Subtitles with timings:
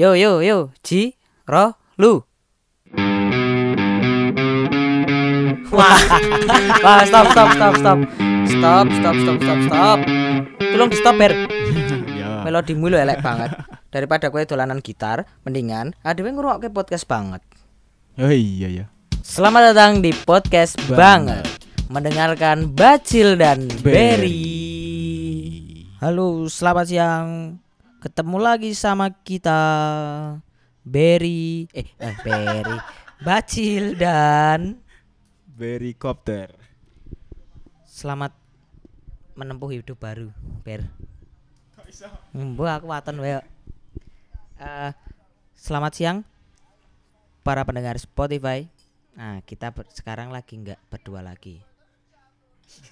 [0.00, 2.24] Yo yo yo, Ji, Ro, Lu.
[5.76, 6.00] Wah,
[6.80, 8.00] wah, stop, stop, stop, stop,
[8.48, 9.98] stop, stop, stop, stop, stop.
[10.56, 11.36] Tolong di stop ber.
[12.16, 12.48] Ya.
[12.48, 13.52] Melodi mulu elek banget.
[13.92, 17.44] Daripada kue dolanan gitar, mendingan ada yang ngrungokke podcast banget.
[18.16, 18.88] Oh iya ya.
[19.20, 21.44] Selamat datang di podcast banget.
[21.44, 21.92] Banget.
[21.92, 23.68] Mendengarkan Bacil dan.
[23.84, 24.48] Berry.
[26.00, 27.60] Halo, selamat siang.
[28.00, 29.60] Ketemu lagi sama kita
[30.80, 32.78] Berry eh, eh Berry
[33.20, 34.80] Bacil dan
[35.60, 36.48] Berikopter.
[37.84, 38.32] selamat
[39.36, 40.32] menempuh hidup baru,
[40.64, 40.88] Ber.
[42.32, 43.44] Mbak aku waton wae.
[44.56, 44.92] Eh,
[45.52, 46.18] selamat siang
[47.44, 48.64] para pendengar Spotify.
[49.12, 51.60] Nah, kita ber- sekarang lagi nggak berdua lagi.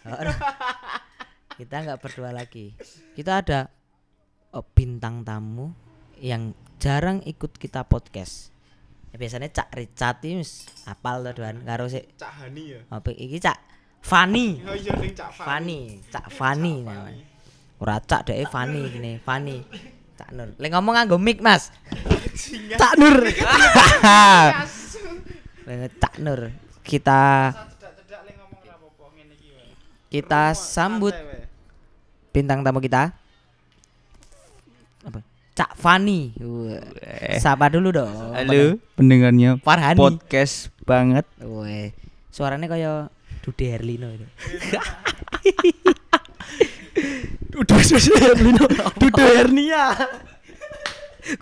[1.59, 2.77] Kita nggak berdua lagi.
[3.17, 3.73] Kita ada
[4.53, 5.73] oh, bintang tamu
[6.19, 8.51] yang jarang ikut kita podcast.
[9.09, 12.81] Ya, biasanya Cak Richard ini wis apal to doan karo sik Cak Hani ya.
[12.93, 13.57] apa iki Cak
[14.05, 14.61] Fani.
[14.69, 15.81] Oh iya ning Cak Fani,
[16.13, 17.25] Cak Fani namanya.
[17.81, 19.65] Ora Cak dek Fani gini, Fani.
[20.19, 20.51] Cak Nur.
[20.59, 21.71] Lek ngomong nganggo mic, Mas.
[22.75, 23.17] Cak Nur.
[25.67, 26.51] Lek Cak Nur.
[26.83, 27.55] Kita
[30.09, 31.15] kita sambut
[32.33, 33.13] bintang tamu kita.
[35.59, 36.31] Cak Fani.
[36.39, 36.79] Wah.
[37.43, 38.15] Sapa dulu dong.
[38.31, 39.99] Halo, pendengarnya Farhani.
[39.99, 41.27] podcast banget.
[41.43, 41.91] Weh,
[42.31, 43.11] suaranya kayak
[43.43, 44.23] Dude Herlino itu.
[47.59, 48.71] Udah susah Lino.
[49.03, 49.99] Dudu hernia.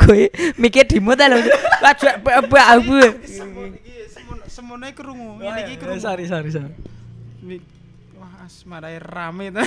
[0.00, 1.36] Kowe mikir di mute lho.
[1.84, 3.20] Lajak apa aku.
[4.48, 6.48] semuanya kerungu ini iki kerungu sorry sorry.
[7.44, 7.60] Ini-
[8.16, 9.60] wah marai rame ta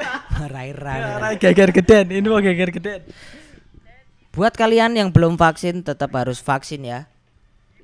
[0.58, 1.38] Rai-rai.
[1.38, 3.06] Geger geden, ini mau geger geden.
[4.32, 7.04] Buat kalian yang belum vaksin tetap harus vaksin ya.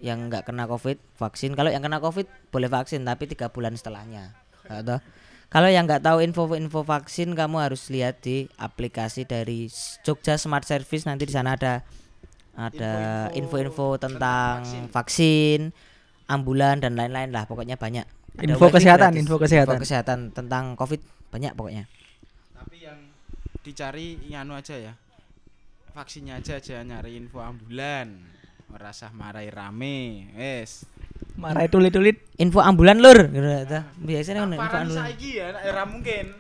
[0.01, 1.53] Yang nggak kena covid vaksin.
[1.53, 4.33] Kalau yang kena covid boleh vaksin tapi tiga bulan setelahnya.
[4.65, 4.97] Atau
[5.53, 9.69] kalau yang nggak tahu info-info vaksin kamu harus lihat di aplikasi dari
[10.01, 11.85] Jogja Smart Service nanti di sana ada
[12.57, 12.93] ada
[13.37, 15.69] info-info tentang vaksin,
[16.33, 18.09] ambulan dan lain-lain lah pokoknya banyak.
[18.41, 19.21] Ada Info kesehatan, gratis.
[19.21, 19.75] info kesehatan.
[19.77, 21.85] Info kesehatan tentang covid banyak pokoknya.
[22.57, 22.99] tapi yang
[23.65, 24.93] dicari nganu aja ya
[25.93, 28.19] vaksinnya aja aja nyari info ambulan
[28.69, 30.85] merasa marai rame wes
[31.39, 32.19] Marai tulit-tulit.
[32.43, 33.31] Info ambulan lur.
[33.31, 33.79] gitu.
[34.03, 35.07] Biasanya ngono info ambulan.
[35.07, 36.35] saiki ya era mungkin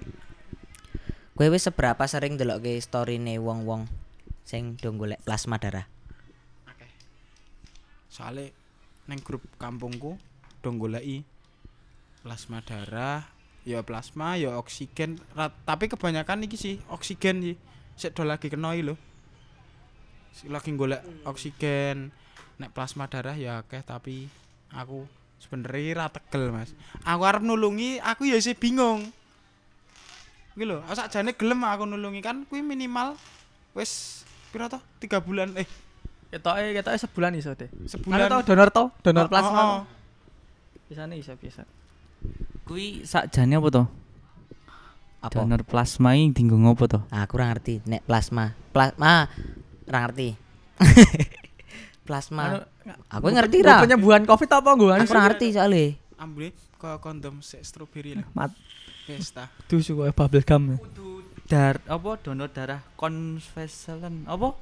[1.38, 3.86] Kowe wis seberapa sering ndelokke storyne wong-wong
[4.42, 5.86] sing do golek plasma darah?
[6.66, 6.90] Akeh.
[8.10, 8.50] soalnya
[9.06, 10.18] neng grup kampungku
[10.66, 11.22] dong goleki
[12.26, 13.22] plasma darah
[13.62, 17.56] ya plasma ya oksigen Rat- tapi kebanyakan iki sih oksigen sih
[17.94, 18.98] sik do lagi kenoi Sik
[20.46, 22.14] lagi golek oksigen
[22.62, 24.30] nek plasma darah ya akeh tapi
[24.70, 25.02] aku
[25.42, 26.70] sebenarnya ra tegel mas
[27.02, 29.10] aku arep nulungi aku ya sih bingung
[30.58, 33.14] Iki lho, aku sakjane gelem aku nulungi kan kuwi minimal
[33.78, 34.82] wis pira to?
[34.98, 35.70] 3 bulan eh
[36.34, 37.70] Ketoke ketoke sebulan iso deh.
[37.88, 39.62] sebulan tau donor to, donor Oh, plasma.
[39.64, 41.14] oh, oh.
[41.14, 41.62] Iso biasa.
[42.68, 43.82] Kui sakjane apa to?
[45.24, 45.40] Apa?
[45.40, 47.00] Donor plasma iki dienggo ngopo to?
[47.08, 48.52] Ah, aku ora ngerti nek plasma.
[48.76, 49.30] Plasma
[49.88, 50.28] ora ngerti.
[52.06, 52.64] plasma.
[53.12, 53.84] Aku ngerti ra.
[53.84, 55.96] Penyembuhan Covid apa anu Aku ora ngerti soalnya.
[56.18, 58.50] ambune ke kondom sik strawberry lah Mat
[59.06, 60.74] wis ta tusu koyo bubble gum.
[61.46, 64.58] Dar apa donor darah konvaselen apa?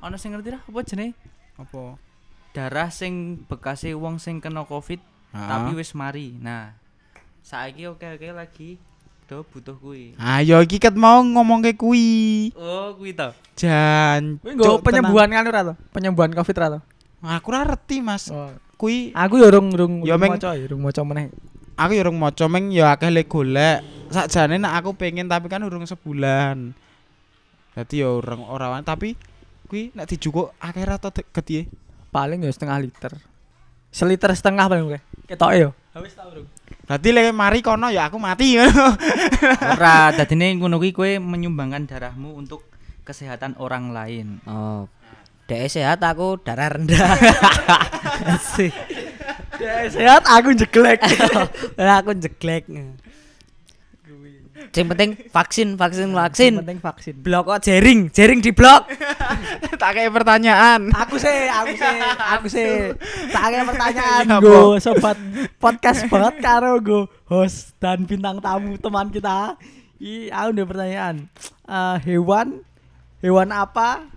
[0.00, 1.12] Ana sing ngerti ra apa jenenge?
[1.60, 2.00] apa
[2.54, 5.02] Darah sing bekase wong sing kena Covid
[5.34, 6.32] tapi wis mari.
[6.38, 6.72] Nah,
[7.42, 8.78] saiki oke-oke lagi
[9.24, 10.12] do butuh kuwi.
[10.20, 13.32] ayo iki ket mau ngomong ke kuwi Oh, kuwi to.
[13.56, 15.74] jan Kuwi nggo penyembuhan kan ora to?
[15.96, 16.80] Penyembuhan Covid ra to?
[17.24, 18.52] aku ora ngerti mas Oh.
[18.76, 21.32] kuwi Aku ya urung urung Ya, maca ya, urung maca meneh.
[21.74, 23.80] aku ya urung maca meng ya akeh le golek
[24.12, 26.76] sakjane nek aku pengen tapi kan urung sebulan
[27.74, 29.16] Dadi ya urung ora wani tapi
[29.66, 31.10] kuwi nek dijukuk akeh ra to
[32.14, 33.10] Paling ya setengah liter.
[33.90, 35.00] Seliter setengah paling kowe.
[35.26, 35.70] Ketoke yo.
[35.98, 36.46] Wis tau urung.
[36.84, 38.60] Berarti lek mari kono ya aku mati
[39.74, 42.68] Ora, dadine ngono kuwi kowe menyumbangkan darahmu untuk
[43.08, 44.40] kesehatan orang lain.
[44.44, 44.88] Oh.
[45.44, 47.16] Dek sehat aku darah rendah.
[49.54, 50.98] Ya sehat aku jeglek.
[51.78, 52.66] Aku jeglek.
[54.74, 56.52] Yang penting vaksin, vaksin, vaksin.
[56.58, 57.14] Yang penting vaksin.
[57.22, 58.90] Blok kok jaring, jaring di blok.
[59.80, 62.90] tak kayak pertanyaan Aku sih, aku sih, aku sih.
[63.30, 65.18] Tak ada pertanyaan Iya, go sobat
[65.62, 69.54] podcast banget karo go host dan bintang tamu teman kita.
[70.02, 71.16] I, aku ada pertanyaan.
[71.70, 72.66] Eh, hewan
[73.22, 74.10] hewan apa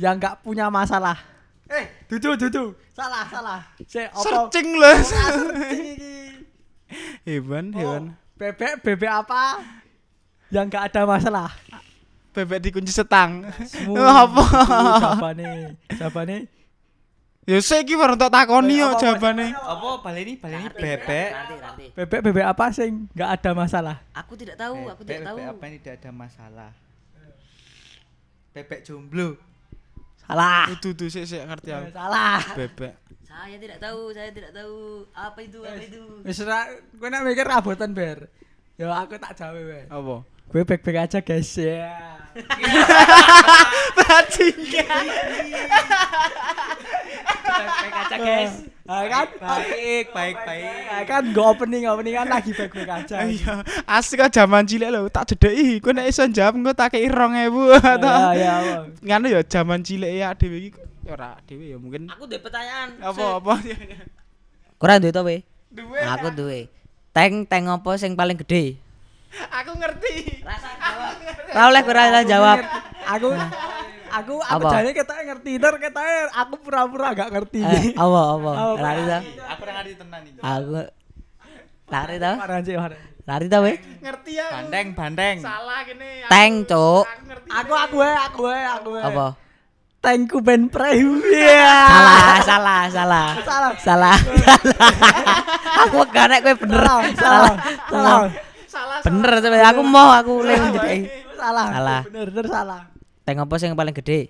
[0.00, 1.20] yang nggak punya masalah.
[1.68, 2.72] Eh, dudu dudu.
[2.94, 3.60] Salah, salah.
[3.76, 4.22] Apa?
[4.24, 4.92] Searching lho.
[5.02, 6.14] Searching iki.
[7.26, 8.02] Hewan, hewan.
[8.14, 9.64] Oh, bebek bebek apa?
[10.52, 11.48] Yang nggak ada masalah.
[12.36, 13.48] Bebek dikunci setang.
[13.64, 14.28] Semua.
[14.28, 14.44] Apa?
[15.00, 15.80] Jawabane.
[15.96, 16.36] Jawabane.
[17.44, 19.52] Ya saiki baru tak takoni yo apa- jawabane.
[19.52, 21.30] Apa baleni baleni bebek.
[21.96, 23.96] Bebek bebek apa sing nggak ada masalah?
[24.12, 25.36] Aku tidak tahu, aku tidak tahu.
[25.40, 26.70] Bebek apa yang tidak ada masalah?
[28.52, 29.40] Bebek jomblo.
[30.24, 30.68] Salah.
[30.72, 31.92] Itu tuh sik sik ngerti aku.
[31.92, 32.40] Salah.
[32.56, 32.92] Bebek.
[33.34, 35.02] Saya tidak tahu, saya tidak tahu.
[35.10, 35.58] Apa itu?
[35.66, 36.02] Apa itu?
[36.22, 38.30] Wis ora kowe nek mikir rabotan ber.
[38.78, 39.90] Ya aku tak jawab wae.
[39.90, 40.22] Apa?
[40.44, 41.98] Gue baik-baik aja guys ya.
[43.98, 45.04] Bajingan.
[47.44, 48.52] Baik aja guys.
[48.84, 49.26] Ah, kan?
[49.40, 50.64] Baik, baik, baik.
[50.92, 53.24] Ah, kan gue opening opening kan lagi baik-baik aja.
[53.34, 55.80] Iya, asik kok zaman cilik lho, tak jedeki.
[55.82, 58.14] Kowe nek iso jawab engko tak kei 2000 Ya ta.
[58.36, 58.52] ya.
[58.62, 58.74] apa.
[59.02, 62.96] Nganu ya zaman cilik ya dhewe iki ya ora dhewe ya mungkin Aku duwe pertanyaan.
[62.98, 63.52] apa apa.
[64.76, 65.36] Kurang duwe to, we?
[65.68, 66.00] Duwe.
[66.02, 66.60] Aku duwe.
[67.10, 68.80] Tank tank apa sing paling gede?
[69.52, 70.40] Aku ngerti.
[70.42, 71.14] Rasa jawab.
[71.50, 72.58] Ora oleh ora oleh jawab.
[73.06, 73.28] Aku
[74.08, 74.70] aku aku Apa?
[74.72, 76.02] jane kita ngerti ter kita
[76.32, 77.60] aku pura-pura gak ngerti.
[77.60, 78.50] Eh, apa apa?
[78.76, 79.18] Lari to?
[79.44, 80.38] Aku ora ngerti tenan iki.
[80.38, 80.72] Aku
[81.84, 82.58] lari marah.
[83.24, 83.72] Lari to, we?
[84.00, 84.52] Ngerti aku.
[84.52, 85.36] Bandeng, bandeng.
[85.40, 86.08] Salah kene.
[86.20, 87.04] aku- Tank, Cuk.
[87.04, 87.48] Aku ngerti.
[87.50, 89.02] Aku aku wae, aku wae, aku wae.
[89.02, 89.26] Apa?
[90.04, 91.16] Tankku ben preu.
[91.24, 91.80] Iya.
[91.88, 93.28] Salah, salah, salah.
[93.40, 93.72] Salah.
[93.80, 94.16] Salah.
[95.88, 96.84] Aku gak nek kowe bener.
[96.84, 97.54] Salah, salah,
[97.88, 98.22] salah.
[98.68, 98.98] Salah.
[99.00, 100.60] Bener sampe aku mau aku le.
[101.40, 101.66] Salah.
[101.72, 102.00] Salah.
[102.04, 102.80] Bener, bener salah.
[103.24, 104.28] Tank apa sing paling gede?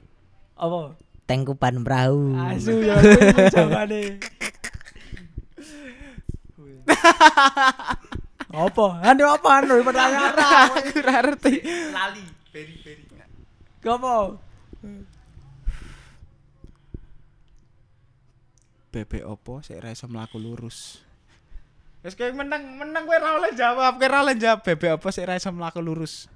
[0.55, 0.94] Apa?
[1.26, 2.38] Tank kuban perahu.
[2.38, 2.94] Asu ya
[3.50, 4.23] jawabane.
[8.55, 8.87] Apa?
[9.03, 10.38] Anu apa anu pertanyaan.
[10.38, 11.55] Aku ora ngerti.
[11.91, 12.23] Lali,
[12.55, 13.03] beri, beri.
[13.82, 14.38] Apa?
[18.94, 21.02] Bebek opo sik ra iso mlaku lurus.
[22.06, 25.26] Wis kowe menang, menang kowe ora oleh jawab, kowe ora oleh jawab bebek opo sik
[25.26, 26.31] ra iso mlaku lurus.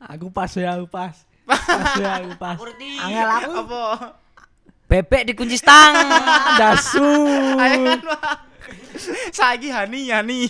[0.00, 1.12] Aku pas ya, aku pas.
[1.44, 2.56] Pas ya, aku pas.
[3.04, 3.84] Angel aku Apa?
[4.88, 5.92] Bebek dikunci stang.
[6.56, 7.04] dasu.
[9.36, 10.48] Saiki Hani, Hani.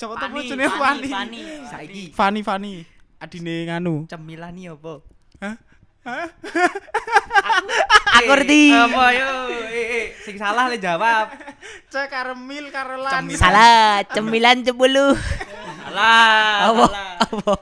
[0.00, 1.08] Coba temu jenenge Fani.
[1.12, 1.40] Fani.
[1.68, 2.72] Saiki Fani, Fani.
[3.20, 4.08] Adine nganu.
[4.08, 5.04] cemilan iki apa?
[8.16, 8.70] Aku ngerti.
[8.70, 9.30] Apa yo?
[9.50, 11.34] Eh, eh, sing salah le jawab.
[11.90, 13.26] Cek karemil karo lan.
[13.26, 13.40] Cemilan.
[13.40, 15.12] Salah, cemilan sepuluh.
[15.82, 16.70] Salah.
[16.70, 16.84] Apa?
[16.86, 17.16] salah.
[17.26, 17.54] Apa?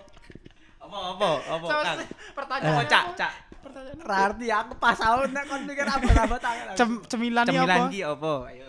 [0.94, 1.67] Apa apa apa
[1.99, 3.32] sih, Pertanyaan Oh, cak, cak.
[3.64, 3.96] Pertanyaan.
[4.05, 6.75] Berarti aku pas aku nek kon mikir apa-apa tangan.
[6.79, 7.88] Cem, cemilan iki Cemilan apa?
[7.91, 8.35] iki apa?
[8.52, 8.69] Ayo.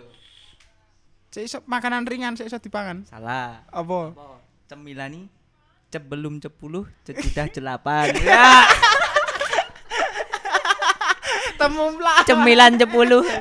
[1.36, 3.04] Iso makanan ringan, cek iso dipangan.
[3.06, 3.68] Salah.
[3.70, 4.16] Apa?
[4.72, 5.28] Cemilan iki
[5.92, 8.12] sebelum cepuluh cecudah celapan.
[8.20, 8.68] Ya.
[11.66, 12.22] Temu mlah.
[12.30, 13.26] Cemilan sepuluh.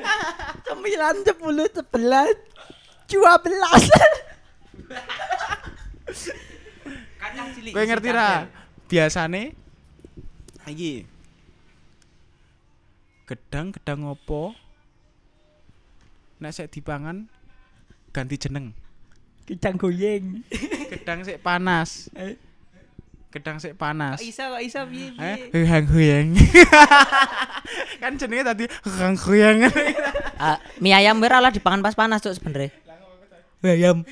[0.64, 2.32] Sembilan, sepuluh, sebelas,
[3.04, 3.84] dua belas.
[7.20, 7.72] Kacang cilik.
[7.76, 8.48] Kowe ngerti ra?
[8.88, 9.52] Biasane
[10.64, 11.04] iki
[13.28, 14.56] gedang gedang opo
[16.40, 17.28] nek sik dipangan
[18.12, 18.72] ganti jeneng
[19.44, 20.40] Kicang goyeng.
[20.88, 22.40] gedang sik panas Eh,
[23.34, 25.10] gedang sik panas Kok isa kok isa piye
[25.50, 26.38] eh hang huyeng
[28.02, 29.66] kan jenenge tadi hang huyeng
[30.44, 32.74] Ah, mie ayam ora lah dipangan pas panas tuh sebenarnya.
[33.64, 34.02] Ayam.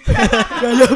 [0.63, 0.93] Ayam.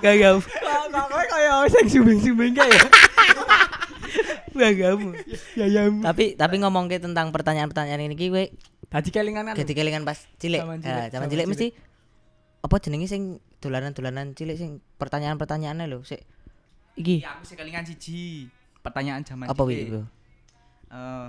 [0.06, 0.36] Ayam.
[0.40, 2.86] Kok kowe kaya sing sumbing-sumbing kae ya.
[4.54, 5.00] Ayam.
[5.58, 5.92] Ayam.
[6.00, 8.44] Tapi tapi ngomong tentang pertanyaan-pertanyaan ini kowe
[8.90, 9.54] Tadi kelingan kan.
[9.54, 10.62] Jadi kelingan pas cilik.
[10.66, 11.66] Zaman Zaman cilik, cilik, mesti
[12.60, 16.26] apa jenenge sing dolanan-dolanan cilik sing pertanyaan-pertanyaannya lho sik.
[16.94, 18.50] Iki Iya, aku sih kelingan siji.
[18.80, 19.68] Pertanyaan zaman apa cilik.
[19.68, 19.90] wi?
[19.90, 20.02] Bro?
[20.90, 21.26] Eh,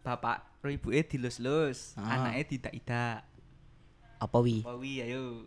[0.00, 2.20] bapak ro ibuke dilus-lus, Ah.
[2.22, 3.24] anake tidak-tidak.
[4.16, 4.60] Apa wi?
[4.60, 5.46] Apa wi ayo?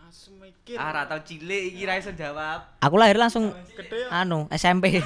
[0.00, 2.64] asu mikir Ah, ra tau cilik iki ra iso jawab.
[2.80, 4.98] Aku lahir langsung gede anu SMP.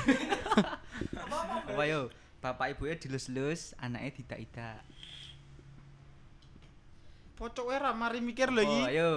[1.67, 2.07] Apa yo?
[2.39, 4.79] Bapak ibuke dilus-lus, anake tidak-tidak.
[7.35, 9.13] pocok era mari mikir lho Oh, iki ayo.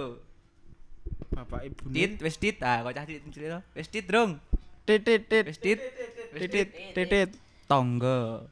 [1.30, 2.58] bapak ibu Dit, wis dit.
[2.58, 3.60] Ah, kok cah cilik cilik to.
[3.72, 4.42] Wis dit, Drung.
[4.86, 5.78] Titit tit Wis dit.
[6.32, 6.48] Wis dit.
[6.48, 7.30] titit titit
[7.66, 8.46] Tonggo.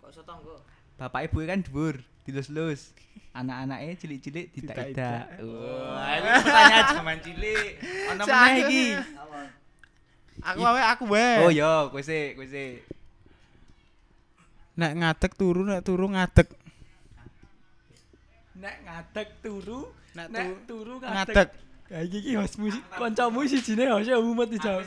[0.00, 0.56] Kok iso tonggo?
[0.96, 2.96] Bapak ibuke kan dhuwur, dilus-lus.
[3.34, 5.26] Anak-anake cilik-cilik tidak-tidak.
[5.42, 7.68] Wah, ini pertanyaan zaman cilik.
[8.16, 8.26] Cak.
[8.26, 8.84] meneh iki.
[10.40, 12.82] aku wae aku wae Oh iya, kowe sik, kowe sik.
[14.74, 16.48] nek ngadeg turu nek turu ngadeg
[18.54, 19.80] Nek ngadeg turu,
[20.14, 21.48] Nek nek tu- turu ngadeg
[21.94, 24.66] Ya iki iki host musik kancamu sijine host ya umet iki.
[24.66, 24.82] Jawa.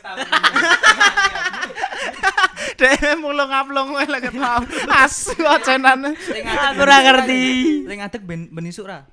[2.75, 4.59] Dek mulung ngaplong wae lek ketawa.
[4.91, 6.19] Asu ocenane.
[6.19, 7.39] Aku ora ngerti.
[7.87, 9.07] Lek ngadeg ben ben isuk ra?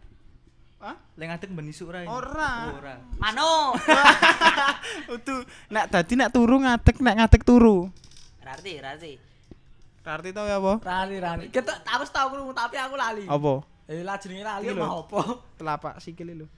[0.82, 0.98] Hah?
[1.14, 2.02] Lek ngadeg ben isuk ra?
[2.10, 2.74] Ora.
[2.74, 2.98] Ora.
[3.14, 3.78] Mano.
[5.14, 7.94] Udu nek dadi nek turu ngadeg nek ngadeg turu.
[8.42, 9.12] Rarti, rarti.
[10.02, 10.82] Arti tau ya apa?
[10.82, 11.46] Rani rani.
[11.46, 13.22] Kita aku tahu krungu tapi aku lali.
[13.30, 13.62] Apa?
[13.86, 15.38] Eh lah jenenge lali mah apa?
[15.62, 16.50] Telapak sikil lho.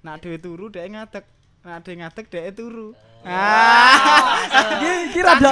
[0.00, 1.24] Nek dhewe turu dhek ngadeg.
[1.60, 2.96] Nek dhewe ngadeg dhek turu.
[3.20, 4.40] Ah.
[5.12, 5.50] Iki rada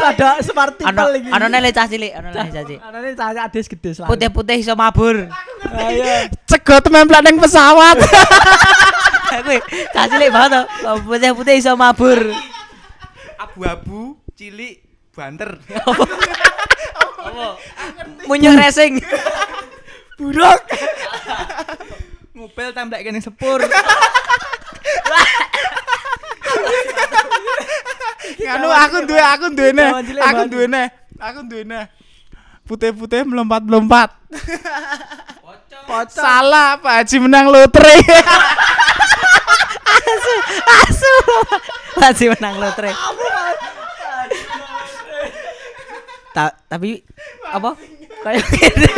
[0.00, 1.28] rada smart people iki.
[1.28, 2.80] ano nele cah cilik, ano nele cah cilik.
[2.80, 4.08] Anane cah adis gede selalu.
[4.16, 5.28] Putih-putih iso mabur.
[5.76, 6.32] Ayo.
[6.48, 8.00] Cegot memplak ning pesawat.
[9.44, 9.60] Kuwi
[9.92, 10.92] cah cilik banget to.
[11.04, 12.32] Putih-putih iso mabur.
[13.36, 14.80] Abu-abu, cilik,
[15.12, 15.60] banter.
[18.24, 19.04] Munyuk racing.
[20.16, 20.64] Buruk.
[22.36, 23.64] Ngupil templek kene sepur.
[28.46, 29.88] Anu aku duwe aku duwene.
[30.20, 30.82] Aku duwene.
[31.16, 31.88] Aku duwene.
[32.68, 34.12] Putih-putih melompat-melompat.
[36.12, 37.96] Salah, Pak Haji menang lotre.
[40.66, 41.14] Asu.
[41.96, 42.92] Masih menang lotre.
[46.36, 47.00] Ta tapi
[47.48, 47.72] apa?
[48.20, 48.90] Kayak gini.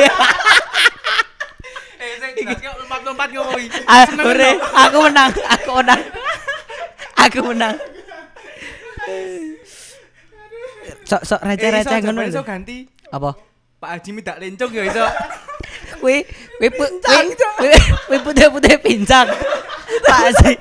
[1.99, 3.79] Eh, sing jelas kok lompat-lompat ngono iki.
[3.89, 6.01] Ah, ore, aku menang, aku menang.
[7.19, 7.75] Aku menang.
[11.09, 12.85] Sok sok receh-receh ngono iso ganti.
[13.09, 13.33] Apa?
[13.79, 15.07] Pak Haji minta lencong ya iso.
[16.03, 16.23] Kuwi
[16.61, 16.69] kuwi
[18.07, 19.27] kuwi putih-putih pincang.
[20.05, 20.53] Pak Haji.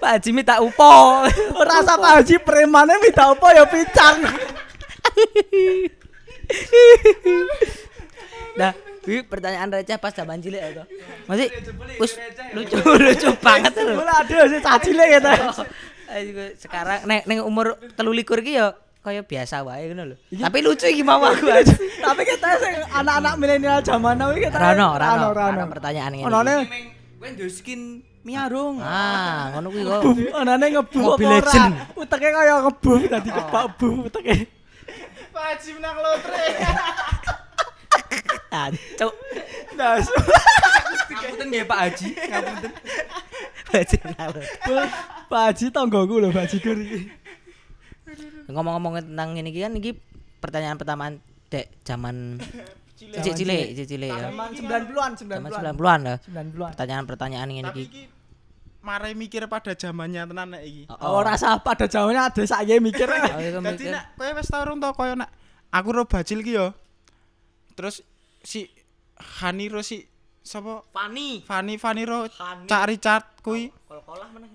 [0.00, 1.26] Pak Haji minta upo.
[1.60, 4.16] Rasa Pak Haji premane minta apa ya pincang.
[8.56, 8.72] Nah,
[9.06, 10.86] kuwi pertanyaan receh pas zaman cilik ya toh.
[11.30, 11.46] Masih
[12.02, 12.18] wis
[12.50, 12.74] lucu
[13.06, 13.94] lucu banget lho.
[13.94, 15.30] Bola ada sih cilik gitu.
[16.12, 20.16] Ayo, gue sekarang nek nek umur 23 ki ya kaya biasa wae ngono lho.
[20.34, 21.46] Tapi lucu iki mau aku.
[22.02, 22.48] Tapi kita
[22.98, 25.62] anak-anak milenial zaman now iki kita Rano, Rano, Rano.
[25.62, 26.26] Rano pertanyaan ini.
[26.26, 26.54] Onone
[27.16, 28.78] Kowe ndek skin miarung.
[28.78, 30.02] Ah, ngono kuwi kok.
[30.06, 31.32] ngebuh apa Mobile?
[31.42, 31.74] Legend.
[31.98, 34.36] Uteke kaya ngebuh dadi kebak buh uteke.
[35.34, 36.44] Pak Haji menang lotre.
[38.56, 39.12] Ah, cuk.
[39.76, 40.00] Nah,
[41.06, 42.08] Ngapunten nggih Pak Haji.
[42.16, 42.70] Ngapunten.
[43.66, 44.44] Bajing nalur.
[45.28, 46.72] Pak Haji tanggoku lho Pak Haji iki.
[48.48, 49.90] Ngomong-ngomong tentang ini iki kan iki
[50.38, 51.10] pertanyaan pertama
[51.46, 52.38] dek zaman
[52.96, 54.30] cilik cilik cilik ya.
[54.30, 55.74] Zaman 90-an, Zaman 90-an.
[55.76, 56.18] 90-an lah.
[56.24, 56.70] 90-an.
[56.72, 58.02] Pertanyaan-pertanyaan ini Tapi iki.
[58.80, 60.82] mare mikir pada zamannya tenan nek iki.
[61.02, 63.04] Oh, rasa pada zamannya ada saya mikir.
[63.04, 63.90] Oh, iya, Dadi mikir.
[63.92, 65.28] nek kowe wis tau urung tau koyo nek
[65.68, 66.70] aku ro bajil ki yo.
[67.74, 68.00] Terus
[68.46, 68.70] si
[69.42, 70.06] Hani ro si
[70.46, 71.42] sapa Fani.
[71.42, 72.70] Fani Fani ro Hani.
[72.70, 74.54] Cak Richard kuwi Kol-kolah meneh.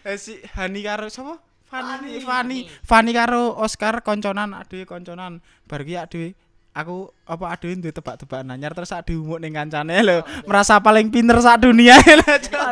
[0.00, 1.38] Eh, si Hani karo sapa?
[1.70, 5.38] Fani, Fani, Fani karo Oscar konconan adewe konconan.
[5.70, 6.34] Bar ki adewe
[6.74, 10.26] aku apa adewe duwe tebak-tebakan anyar terus adewe umuk ning kancane lho.
[10.50, 12.26] Merasa paling pinter sak dunia lho.
[12.26, 12.68] Cok.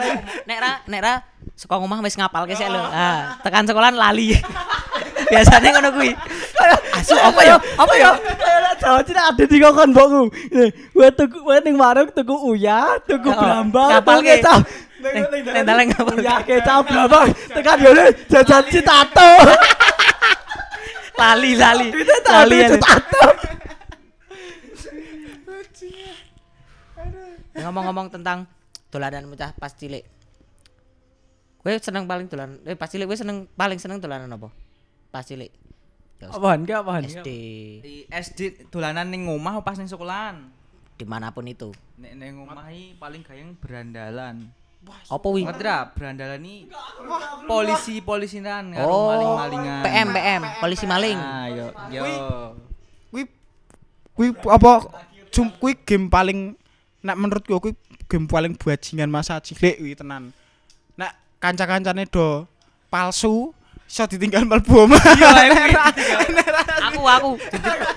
[0.50, 1.14] Nek ra nek ra
[1.54, 2.82] saka omah wis ngapalke sik lho.
[2.82, 4.34] Ah, tekan sekolahan lali.
[5.28, 6.10] Biasanya ngono kuwi.
[6.96, 7.56] Asu apa ya?
[7.76, 8.10] Apa ya?
[8.16, 10.22] Kayak Jawa Cina ada di kokon mbokku.
[10.94, 14.38] Gue tuku gue ning warung tuku uya, tuku brambang, ke.
[14.38, 14.60] kecap.
[14.98, 16.14] Ning- dalan ngapal.
[16.18, 17.28] Uya kecap brambang.
[17.50, 17.90] Tekan yo
[18.30, 19.30] jajan citato.
[21.18, 21.88] Lali lali.
[22.30, 22.56] Lali.
[22.62, 22.68] ya.
[22.78, 23.26] citato.
[27.58, 28.46] Ngomong-ngomong tentang
[28.88, 30.06] dolanan mecah pas cilik.
[31.58, 34.48] Kowe seneng paling dolan eh pas cilik kowe seneng paling seneng dolanan apa?
[35.08, 35.52] Pas cilik.
[36.18, 37.06] Ya, Apaan ki apaan?
[37.06, 37.28] SD
[37.78, 40.50] Di SD dolanan ning omah pas ning sekolahan?
[40.98, 41.70] di mana pun itu.
[41.94, 44.50] Nek ning omah iki paling gayeng berandalan.
[45.06, 45.46] Apa wi?
[45.46, 45.94] Ngerti ra?
[45.94, 46.66] Berandalan iki
[47.46, 49.82] polisi-polisinan karo Oh, maling-malingan.
[49.86, 51.18] PM PM, polisi maling.
[51.18, 52.02] Ah, yo yo.
[53.10, 53.22] Kuwi
[54.14, 54.72] kuwi apa
[55.30, 56.58] cum kuwi game paling
[56.98, 57.72] nek menurutku kuwi
[58.10, 60.34] game paling bajingan masa cilik kuwi tenan.
[60.98, 62.42] Nek kanca-kancane do
[62.90, 63.54] palsu
[63.88, 65.00] iso ditinggal mlebu omah.
[66.92, 67.30] Aku aku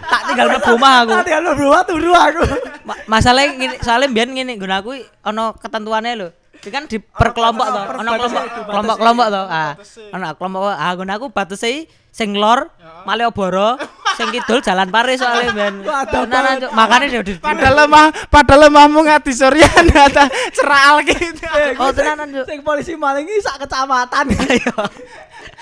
[0.08, 1.12] tak tinggal mlebu omah aku.
[1.20, 2.44] Tadi anu bro turu aku.
[2.88, 4.92] Ma masalahnya ngene, soalnya biyen ngene nggon aku
[5.28, 6.30] ana ketentuannya lho.
[6.62, 9.42] Iki kan di per kelompok to, ana kelompok kelompok-kelompok to.
[9.52, 9.72] Ah,
[10.16, 12.72] ana kelompok ah nggon aku batese sing lor
[13.02, 13.82] Malioboro,
[14.14, 15.82] sing kidul Jalan Pare soalnya ben.
[16.06, 16.70] Tenanan, Cuk.
[16.70, 21.42] Makane yo di Padahal lemah, padahal lemahmu ngati Suryan ada ceral gitu.
[21.82, 22.46] Oh, tenanan Cuk.
[22.46, 24.30] Sing polisi maling iki sak kecamatan.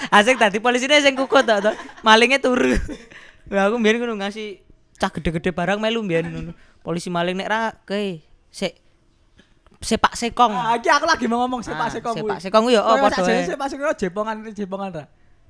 [0.07, 1.71] Asik tadi polisine sing kukut to, to.
[2.07, 2.71] Malingnya turu.
[3.51, 4.63] Lah aku mbiyen ngono ngasih
[4.95, 6.51] cah gede-gede barang melu mbiyen ngono.
[6.79, 8.79] Polisi maling nek ra ke sik
[9.79, 10.51] sepak sekong.
[10.51, 12.15] Ah, iki aku lagi mau ngomong sepak Ah, sekong.
[12.15, 13.09] Sepak sekong yo doe?
[13.11, 15.05] jane sepak sekong jepongan jepongan ra.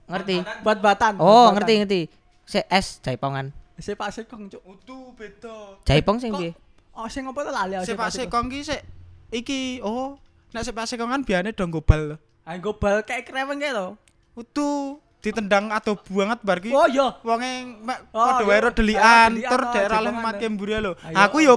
[0.10, 0.42] Ngerti?
[0.66, 1.22] Bat-batan.
[1.22, 2.02] Oh, ngerti ngerti.
[2.46, 3.54] Se es jaipongan.
[3.78, 4.62] Sepak sekong cuk.
[4.66, 5.78] Utu beda.
[5.86, 6.58] Jaipong sing piye?
[6.94, 8.82] Oh, sing apa to lali aku Sepak sekong ki sik
[9.30, 10.18] iki oh
[10.52, 12.18] nek sepak sekong kan biasane dong gobal.
[12.44, 13.94] Ah, nggo bal kayak kreweng kae to.
[14.36, 16.72] Utu ditendang atau banget bar ki.
[16.72, 17.18] Oh iya.
[17.22, 17.52] Wonge
[18.16, 18.48] Oh, padha iya.
[18.48, 20.50] wae Ah, delian tur oh, daerah leh jepongan, mati ya.
[20.50, 20.92] mburi lho.
[21.04, 21.16] Ayo.
[21.28, 21.56] Aku yo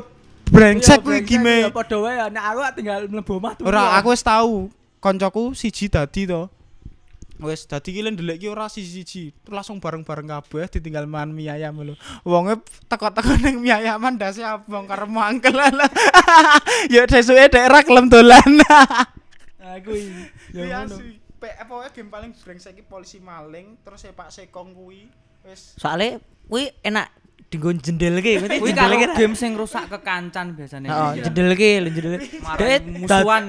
[0.51, 1.55] brengsek Iya, kuwi brengsek, gime.
[1.63, 3.67] ya Padha wae ya, nek aku tinggal mlebu omah turu.
[3.71, 4.67] Ora, aku wis tau
[4.99, 6.51] koncoku siji dadi to.
[7.43, 11.95] Wis dadi ki ndelik ki ora siji-siji, langsung bareng-bareng kabeh ditinggal mangan mie ayam lho.
[12.23, 15.55] Wonge teko-teko ning mie ayaman dase abang karo mangkel.
[16.95, 18.43] Ya desuke daerah kelem dolan.
[19.87, 20.03] Kuwi.
[20.55, 20.99] Ya Ya ngono.
[21.51, 25.11] Apa wae game paling brengsek ki polisi maling terus sepak sekong kuwi.
[25.43, 27.11] Wis Soalnya kuwi enak
[27.53, 28.97] dienggo jendelke, ngerti Kuwi jendelke.
[28.97, 29.17] kalau ra?
[29.19, 30.89] game sing rusak kekancan biasanya.
[30.89, 32.27] Heeh, jendelke lho jendelke.
[32.57, 33.45] Dek musuhan.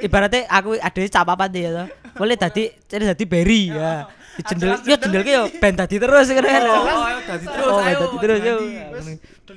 [0.00, 1.84] ibaratnya aku ada cap apa ya to.
[2.16, 4.10] Boleh dadi dadi berry ya.
[4.36, 6.42] Di jendel yo jendelke yo ben dadi terus kan.
[6.42, 8.56] Oh, ayo dadi terus Oh, dadi terus yo.
[8.98, 9.06] Wis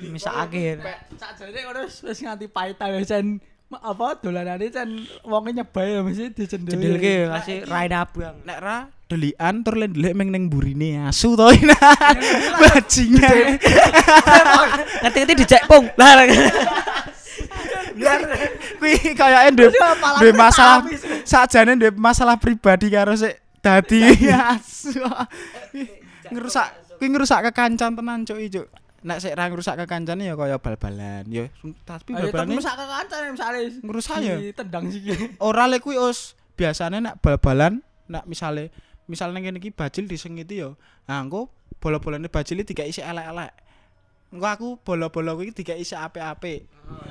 [0.06, 0.78] Misake.
[1.18, 3.10] Sakjane ngono wis nganti paitan wis
[3.70, 6.74] apa dolanane sen wonge nyebai ya mesti dicendel.
[6.74, 8.36] Jendelke ngasih raine abang.
[8.42, 11.46] nek ra delian tur len ndelik meng ning burine asu to.
[12.60, 13.62] Bajingan.
[15.06, 15.86] Ngerti-ngerti dijek pung.
[15.94, 16.18] Lah
[18.80, 19.70] Kuwi kayake duwe
[20.18, 20.82] duwe masalah
[21.22, 24.02] sakjane duwe masalah pribadi karo sik dadi
[24.34, 24.98] asu.
[26.26, 28.66] Ngerusak kuwi ngerusak kekancan tenan cuk cuk.
[29.00, 31.24] Nek sik ra ngerusak kekancane ya kaya bal-balan.
[31.24, 31.48] Ya
[31.88, 34.36] tapi Ayo bal-balane ketemu sak kancane misale Ngerusak ya?
[34.52, 35.14] Tendang siki.
[35.48, 37.80] ora lek kuwi us biasane nek bal-balan
[38.12, 38.68] nek misale
[39.08, 40.76] ning kene iki bajil disengiti ya.
[41.08, 41.48] Nah, engko
[41.80, 43.52] bola-bolane bajil iki dikai isih elek-elek.
[44.30, 46.68] Engko aku bola-bola kuwi dikai isih apik-apik.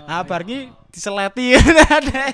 [0.07, 1.57] Nah, bar ki diseleti.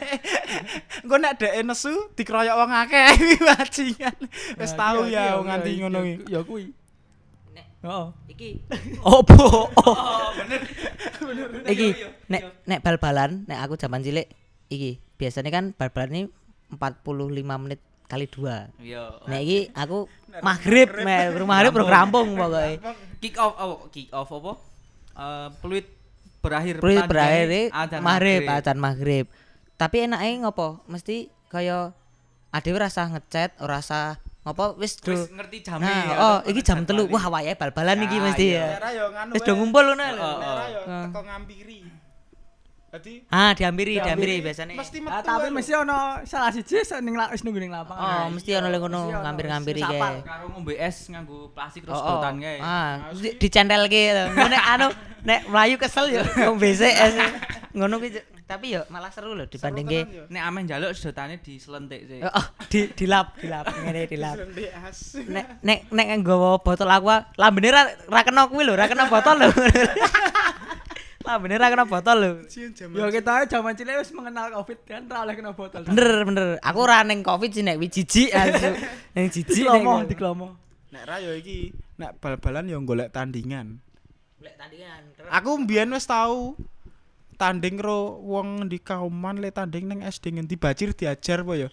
[1.04, 3.10] Engko nek dhek nesu dikeroyok wong akeh
[3.48, 4.18] bajingan.
[4.60, 6.34] Wis Nah, tau iya, ya iya, nganti iya, ngono iya, kuwi.
[6.34, 6.66] Ya kuwi.
[7.86, 8.08] Heeh.
[8.34, 8.50] iki
[9.06, 9.70] opo?
[11.70, 11.88] Iki
[12.34, 14.26] nek nek bal-balan nek aku zaman cilik
[14.74, 16.24] iki biasanya kan bal-balan ini
[16.74, 17.80] 45 menit
[18.10, 18.70] kali dua.
[18.82, 19.22] Iya.
[19.30, 20.10] Nek iki aku
[20.42, 22.82] maghrib, rumah maghrib baru rampung pokoknya.
[23.22, 24.52] Kick off oh, kick off apa?
[25.16, 25.86] Eh peluit
[26.42, 27.46] berakhir Peluit berakhir
[28.02, 29.26] maghrib, adzan maghrib.
[29.78, 30.82] Tapi enake ngopo?
[30.90, 31.94] Mesti kaya
[32.54, 35.10] adewe rasa ngechat, ora rasa ngopo wis do.
[35.10, 37.10] Wis ngerti jame Nah, ya, oh apa iki jam telu.
[37.10, 38.66] Wah, wayahe bal-balan iki Ya, mesti iya.
[38.78, 38.90] ya.
[38.94, 39.32] Ya nganu.
[39.34, 40.32] Wis do ngumpul ngono lho.
[40.38, 40.54] Ya
[40.86, 41.04] Heeh.
[41.10, 41.80] teko ngampiri.
[42.96, 44.78] Dadi Ah, diampiri, diampiri biasanya.
[44.78, 45.28] mesti Ah, metu.
[45.28, 48.00] tapi mesti ono salah siji ning wis nunggu ning lapangan.
[48.00, 49.90] Oh, mesti ono lek ngono ngampir-ngampiri kae.
[49.98, 50.14] sapal.
[50.24, 52.08] karo ngombe es nganggo plastik terus Oh, oh.
[52.22, 52.58] sedotan kae.
[52.62, 54.04] Ah, di- dicentelke.
[54.32, 54.88] Ngono nek anu
[55.26, 57.14] nek mlayu kesel ya wong BCS.
[57.82, 58.16] Ngono kuwi.
[58.46, 60.24] Tapi ya malah seru lho dibandingke tenan ya.
[60.30, 62.22] Nek amen njaluk sedotane diselentik sih.
[62.22, 64.38] Oh, di dilap, dilap ngene dilap.
[65.34, 69.42] Nek nek nek nggawa botol aqua, lambene ra ra kena kuwi lho, ra kena botol
[69.42, 69.50] lho.
[71.28, 72.32] lambene ra kena botol lho.
[72.94, 75.82] Ya kita zaman cilik wis mengenal Covid kan ra oleh kena botol.
[75.90, 76.46] Bener bener.
[76.62, 78.78] Aku ora ning Covid sih nek wi jijik asu.
[79.18, 80.06] Ning jijik nek.
[80.06, 80.54] Diklomo.
[80.94, 83.82] Nek ra ya iki nek bal-balan ya golek tandingan.
[84.38, 85.02] Golek tandingan.
[85.34, 86.54] Aku mbiyen wis tau
[87.36, 91.70] tanding ro wong di kauman le tanding nang SD ngendi bacir diajar apa ya?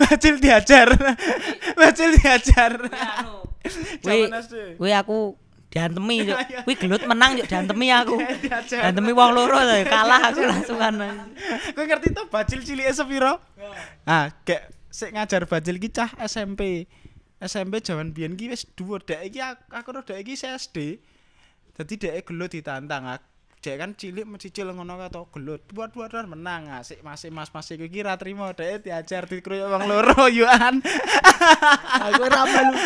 [0.00, 0.88] bacil diajar.
[1.80, 2.72] bacil diajar.
[3.68, 4.56] SD.
[4.80, 5.36] kuwi aku
[5.68, 6.38] diantemi Cuk.
[6.38, 6.60] Iya.
[6.64, 8.16] Kuwi gelut menang Cuk, diantemi aku.
[8.18, 8.80] Diajar.
[8.88, 10.94] Diantemi wong loro to, kalah aku langsungan.
[11.76, 13.40] Kowe ngerti to bacil cilike sepiro?
[14.08, 16.88] Ah, kayak sik ngajar bacil ki cah SMP.
[17.38, 20.98] SMP jaman biyen ki wis dhuwur dek iki aku, aku ro dek iki SD.
[21.76, 23.06] Dadi dek gelut ditantang.
[23.06, 23.20] Ah,
[23.58, 25.66] Dek kan cilik mencicil ngono kae to gelut.
[25.74, 26.70] Buat buat menang.
[26.70, 30.78] Asik masih mas masih iki ki ra trimo dek diajar dikroyok wong loro yuan.
[32.06, 32.78] Aku ora melu.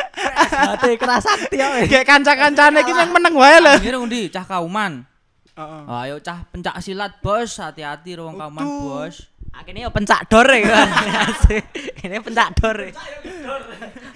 [0.48, 1.84] Hati keras sakti ya.
[1.84, 3.76] Kayak kanca-kancane ki yang meneng wae lho.
[3.76, 5.04] Akhirnya undi cah kauman.
[5.52, 5.82] Heeh.
[5.84, 9.28] Oh, ayo cah pencak silat bos, hati-hati ruang kauman bos.
[9.52, 10.88] Akhirnya yo pencak dor ya kan.
[12.00, 12.88] Ini pencak dor.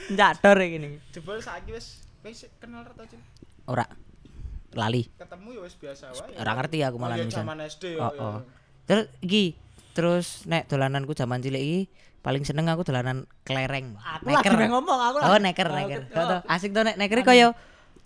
[0.09, 0.89] Pencak dor ya gini.
[1.13, 3.05] Jebol saiki wis wis kenal ra to?
[3.69, 3.85] Ora
[4.77, 5.03] lali.
[5.13, 6.37] Ketemu ya wis biasa wae.
[6.37, 7.43] Ora ngerti aku malah Oh, ya misal.
[7.43, 8.01] Zaman SD ya.
[8.01, 8.21] Oh, ya.
[8.23, 8.39] oh.
[8.87, 9.45] Terus iki
[9.93, 11.81] terus nek dolananku zaman cilik iki
[12.21, 13.97] paling seneng aku dolanan kelereng.
[13.97, 16.01] Aku lagi mau ngomong, aku Oh, lagi- neker, Oh, neker.
[16.13, 16.41] oh.
[16.47, 17.23] asik tuh nek neker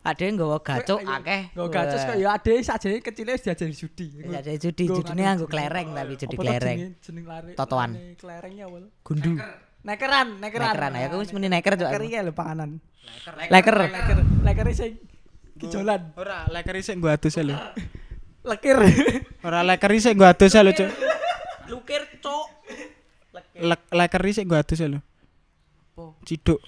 [0.00, 1.42] ada yang nggawa gacok akeh.
[1.52, 4.06] Go gacus kok ya ade sakjane kecile wis diajari judi.
[4.24, 6.96] Ya ada judi, judine nganggo kelereng tapi judi tuh jenenge?
[7.04, 7.52] Jeneng lari.
[7.52, 7.90] Totoan.
[7.92, 8.85] jenenge Kelerengnya awal.
[9.04, 9.37] Gundu.
[9.80, 10.72] Nekeran, nekeran.
[10.72, 12.70] Nekeran, ya aku wis muni neker Cuk, Neker iki lho panganan.
[13.48, 13.76] Leker.
[13.88, 14.92] Leker, leker sing
[15.61, 16.03] kijolan.
[16.16, 17.55] Ora leker sik nggo adus lho.
[18.42, 18.77] Lekir.
[19.44, 20.90] Ora leker sik nggo adus lho, Cuk.
[21.70, 22.46] Lukir, cuk.
[23.61, 24.99] Lek lekeri sik gua adus ya lho.
[25.94, 26.16] Apa?
[26.27, 26.59] Ciduk.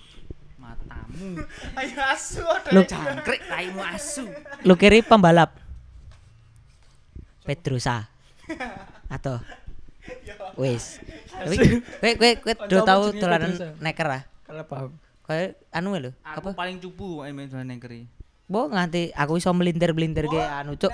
[0.60, 1.40] Matamu.
[1.80, 4.28] Ayo asu Lu Jangkrik raimu asu.
[4.62, 5.56] Lukiri pembalap.
[7.42, 8.06] Pedrosa.
[9.08, 9.40] Atau
[10.60, 11.00] wis.
[11.32, 14.22] Tapi kowe kowe kowe do tau dolanan neker ah.
[14.46, 14.90] Kalau paham.
[15.22, 16.66] Kayak anu lho, Aku apa?
[16.66, 18.04] paling cupu main dolan negeri.
[18.50, 20.90] Bo nganti aku iso melintir-melintir ke anu cuk.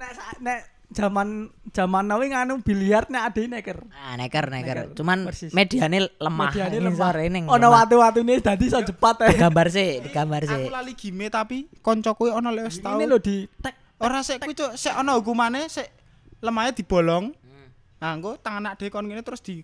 [0.00, 0.10] Nek
[0.40, 0.60] nek
[0.90, 3.78] zaman zaman now nganu biliar nek ade neker.
[3.94, 4.76] Ah, neker neker.
[4.90, 5.54] Neker, Cuman persis.
[5.54, 6.50] mediane lemah.
[6.50, 7.12] Mediane lemah.
[7.22, 9.38] ini Ono watu-watune dadi iso jepat eh.
[9.38, 10.66] Digambar sih, digambar sih.
[10.66, 12.98] Aku lali gime tapi koncoku ono lek wis tau.
[12.98, 15.88] Ini lho di tek Ora sik kuwi cuk, sik ono hukumane sik
[16.40, 17.36] lemahnya dibolong.
[18.00, 19.60] Nah, engko tangan anak dhewe kon ngene terus di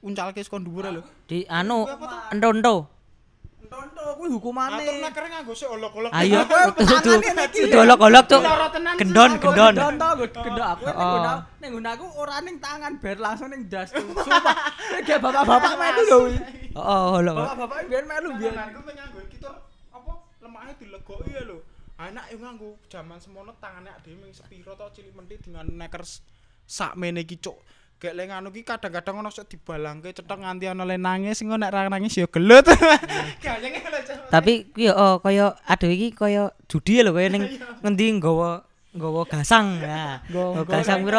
[0.00, 1.02] uncalke sekon dhuwur lho.
[1.28, 1.84] Di anu
[2.32, 2.99] endo-endo.
[3.68, 4.80] Tonto kuwi hukumane.
[4.80, 6.10] Atur nekere nganggo sik olok-olok.
[6.10, 7.60] Ayo tuh tangane iki.
[8.40, 9.74] Loro tenan, Gendon, gendon.
[9.76, 11.12] Gendok aku nek Oh.
[11.12, 13.92] guna nek guna aku ora ning tangan ber langsung ning das.
[13.92, 14.24] Sumpah.
[14.96, 16.18] Nek bapak-bapak melu lho.
[16.24, 16.36] kuwi.
[16.74, 17.34] Oh, lho.
[17.36, 18.54] Bapak-bapak biyen melu biyen.
[18.56, 19.38] Pengen nganggo iki
[19.90, 21.58] apa lemahnya dilegoki ya lho.
[22.00, 26.24] Anak yo nganggo jaman semono tangane dhewe ming sepiro to cilik menthi dengan neker s-
[26.64, 27.60] sak mene iki cuk.
[28.00, 31.68] Gek le nganu ki kadang-kadang ono sok dibalangke cetok nganti ono le nangis engko nek
[31.68, 32.64] ra nangis yo gelut.
[33.44, 33.56] Cuk.
[34.32, 37.44] Tapi kuwi yo oh, kaya aduh iki kaya judi lho kaya ning
[37.84, 39.78] ngendi nggawa nggawa gasang.
[39.78, 41.00] Nah, nggawa gasang?
[41.06, 41.14] Tur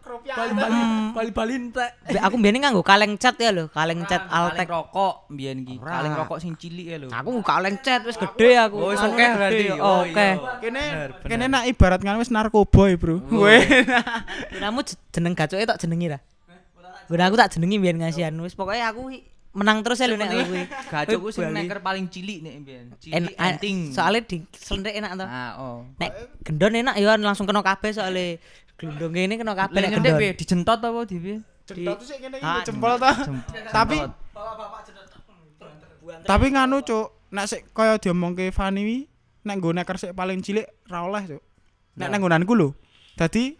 [0.00, 0.36] kropiak.
[0.36, 0.80] Bali-bali
[1.12, 1.90] bali-bali entek.
[2.16, 4.68] Aku mbiyen nganggo kaleng cat ya lho, kaleng cat Kaleng Altek.
[4.68, 5.76] rokok mbiyen iki.
[5.80, 6.00] Ora.
[6.00, 7.08] Kaleng rokok sing cilik ya lho.
[7.08, 8.76] Aku kaleng cat wis gede aku.
[8.78, 9.26] Oh, wis gede.
[9.30, 9.64] berarti.
[9.70, 10.16] Oh, Oh, Oke.
[10.16, 10.32] iya.
[10.58, 11.28] Kene Bener, bener.
[11.28, 13.16] kene nak ibarat kan wis narkoba ya, Bro.
[13.22, 13.56] Kowe.
[14.50, 16.18] Gunamu j- jeneng gacoke tak jenengi ra?
[17.04, 18.32] Guna aku tak jenengi biyen ngasihan.
[18.40, 19.12] Wis pokoke aku
[19.54, 20.62] menang terus ya lho nek kuwi.
[20.90, 21.56] Gacokku sing Bali.
[21.62, 22.84] neker paling cilik nek mbiyen.
[22.90, 23.76] En, Cilik a- enting.
[23.94, 25.24] soalnya di selendek enak to.
[25.24, 25.78] Ah, oh.
[25.96, 26.10] Nek
[26.42, 28.42] gendon enak ya langsung kena kabeh soalnya
[28.74, 30.18] glundung ini kena kabeh Lek nek ngene gendon.
[30.18, 31.38] piye dijentot apa di piye?
[31.64, 33.10] Jentot sik kene iki Ah, jempol ta.
[33.70, 33.96] Tapi
[36.24, 38.98] tapi nganu cuk, nek sik kaya diomongke Fani wi,
[39.46, 41.42] nek nggo neker sik paling cilik ra oleh cuk.
[41.96, 42.74] Nek nang nggonanku lho.
[43.14, 43.54] Dadi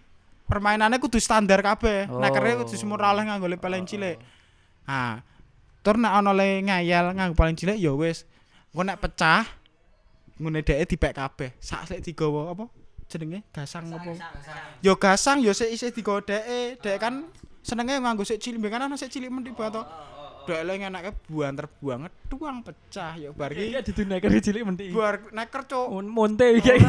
[0.45, 2.11] permainannya kudu standar kabeh.
[2.11, 2.19] Oh.
[2.21, 4.19] Nekere kudu semua ra oleh nganggo paling cilik.
[4.85, 5.23] Ah.
[5.85, 8.25] Tur nek ana le ngayal nganggo paling cilik ya wis.
[8.73, 9.45] Engko nek pecah
[10.41, 11.53] ngene dheke dipek kabeh.
[11.61, 12.65] Sak sik digawa apa?
[13.05, 14.17] Jenenge gasang apa?
[14.81, 16.81] Yo gasang yo sik isih digawa dheke.
[16.81, 17.29] Dhek kan
[17.61, 19.85] senenge nganggo sik cilik, kan ana sik cilik mentik bae to.
[20.49, 23.93] Dhek le ngenake buanter banget tuang pecah yo bar Iki iki.
[23.97, 24.85] di neker cilik menti.
[24.89, 25.89] Buar neker cuk.
[25.93, 26.81] Mon- Monte iki.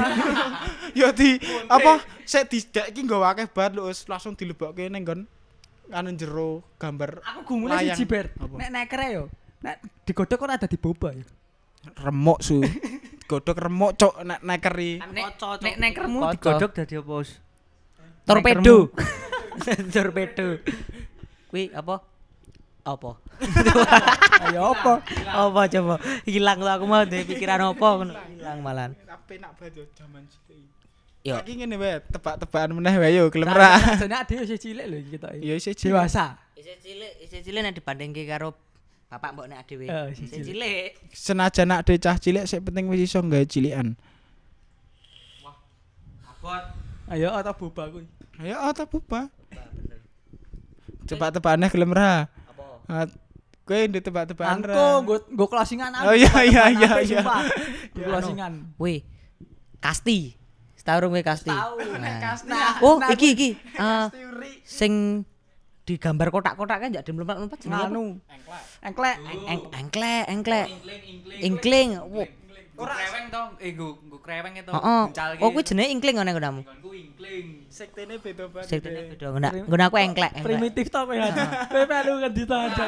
[0.95, 1.35] Yo di
[1.67, 5.21] apa sik didek iki nggawa akeh banget lho langsung dilebokke ning nggon
[5.93, 8.33] anu jero gambar Aku gumune siji ber.
[8.37, 9.23] Nek neker yo.
[9.61, 11.25] Nek digodhog ora dadi boba ya.
[12.01, 12.61] remuk su.
[13.29, 15.01] Godhog remuk cuk nek nekeri.
[15.01, 17.31] Nek nek nekermu digodhog dadi apa, Us?
[18.25, 18.89] torpedo.
[19.93, 20.47] torpedo.
[21.49, 22.01] Kuwi apa?
[22.85, 23.17] Apa?
[24.45, 25.01] Ayo apa?
[25.25, 25.95] apa coba?
[26.29, 28.13] Hilang tuh aku mau deh pikiran apa ngono.
[28.13, 28.93] Hilang malan.
[29.09, 30.69] Tapi nak banget yo jaman cilik.
[31.25, 31.41] Yo.
[31.41, 33.81] Lagi ngene wae, tebak-tebakan meneh wae yo gelem ra.
[33.97, 35.33] Jane ade yo cilik lho iki kita.
[35.41, 35.97] Yo isih cilik.
[35.97, 36.37] Dewasa.
[36.53, 38.53] Isih cilik, isih cilik nek dibandingke karo
[39.09, 39.89] bapak mbok nek dhewe.
[39.89, 40.89] Oh, isih Isih cilik.
[41.17, 43.97] Senajan nak de cah cilik sik penting wis iso gawe cilikan.
[46.29, 46.63] Abot.
[47.09, 48.05] Ayo atau boba kuwi.
[48.45, 49.25] Ayo ata buba.
[51.09, 52.29] Tebak-tebakannya gelem ra.
[52.53, 52.65] Apa?
[52.85, 53.05] Ah,
[53.65, 54.73] Kowe ndek tebak-tebakan ra.
[54.77, 57.21] Angko nggo nggo closingan Oh, iya, iya, iya, iya.
[57.25, 58.53] Nggo Iya, closingan.
[58.77, 59.01] Wih.
[59.81, 60.44] Kasti.
[60.85, 61.49] Setahun kowe kasti.
[61.49, 61.81] Tahu.
[61.97, 62.37] Nah.
[62.45, 63.49] Nah, Oh, nah, iki iki.
[63.57, 65.25] Eh, teori sing
[65.81, 67.89] digambar kotak-kotak kan jadi melompat-lompat jenenge apa?
[67.89, 68.05] nganu.
[68.85, 69.17] Engklek.
[69.17, 70.67] Eng- eng- engklek, engklek.
[70.69, 71.01] Ingkling,
[71.41, 71.89] ingkling.
[72.75, 73.43] Ora kreweng to.
[73.63, 74.71] Eh, nggo nggo kreweng itu.
[74.71, 75.03] Heeh.
[75.07, 75.41] Gencalke.
[75.43, 76.61] Oh, kuwi jenenge inkling ngene nggonmu.
[76.67, 77.47] Nggonku ingkling.
[77.71, 78.83] Sektene beda banget.
[78.83, 80.31] Tenan beda nggon nggon aku engklek.
[80.43, 81.15] Primitif to kowe.
[81.15, 82.85] Kowe melu ngendi to aja.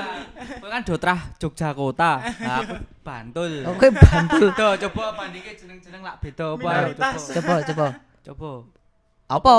[0.59, 2.11] Kowe kan dotrah Yogyakarta.
[2.43, 2.75] Nah, aku
[3.07, 3.53] Bantul.
[3.63, 4.51] Oh, kowe bantul.
[4.59, 6.91] Tuh, coba bandingke jeneng-jeneng lak beda apa.
[7.31, 7.87] Coba, coba.
[8.27, 8.49] Coba.
[9.31, 9.55] Apa?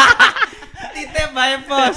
[0.94, 1.96] Titip bae, Bos.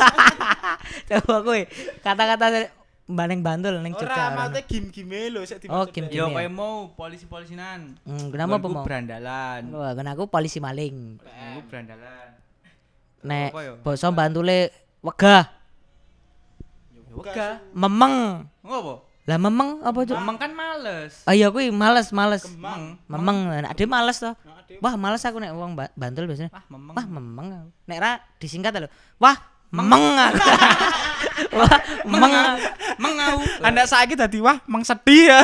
[1.09, 1.59] Coba kowe
[2.05, 2.69] kata-kata
[3.09, 4.25] Baneng Bantul ning Ora Jogja.
[4.31, 5.89] mate game-game lho sik Oh, dimaksud.
[5.91, 6.13] game-game.
[6.13, 6.35] Yo ya?
[6.35, 7.97] kowe mau polisi-polisinan.
[7.99, 8.85] Hmm, kenapa apa mau?
[8.85, 9.61] Berandalan.
[9.71, 11.17] Wah, kan aku polisi maling.
[11.17, 12.29] Nggonku berandalan.
[13.19, 13.73] Nek Apa ya?
[13.75, 14.69] basa bantule
[15.01, 15.49] wegah,
[17.09, 17.59] Wegah.
[17.73, 18.45] memeng.
[18.61, 18.93] Ngopo?
[19.25, 20.15] Lah memeng apa cuk?
[20.15, 21.21] Emang kan males.
[21.23, 22.45] Ah iya kuwi males, males.
[22.45, 22.97] Kemang.
[23.05, 24.31] Memeng, nek ade males to.
[24.31, 24.61] Nah.
[24.79, 26.49] Wah, males aku nek wong Ba- Bantul biasanya.
[26.51, 26.93] Wah, memang.
[26.93, 27.47] Wah, memeng.
[27.51, 27.69] aku.
[27.85, 28.89] Nek ra disingkat lho.
[29.17, 29.37] Wah,
[29.69, 30.41] memeng aku.
[31.57, 32.33] Wah, memeng.
[32.33, 32.67] aku.
[32.99, 33.35] Mengau.
[33.63, 35.39] Anak saiki dadi wah mang sedih ya.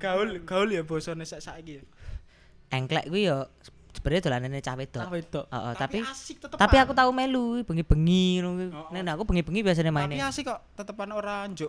[0.00, 1.84] Gaul, gaul ya bosone sak saiki ya.
[2.72, 3.44] Engklek kuwi yo
[3.92, 5.02] sebenarnya dolanane cah wedok.
[5.04, 5.44] Tak wedok.
[5.52, 6.56] Heeh, tapi asik tetep.
[6.56, 8.64] tapi aku tahu melu bengi-bengi ngono.
[8.72, 8.96] Oh, oh.
[8.96, 10.32] Nek aku bengi-bengi biasanya tapi mainnya.
[10.32, 11.68] asik kok tetepan ora njuk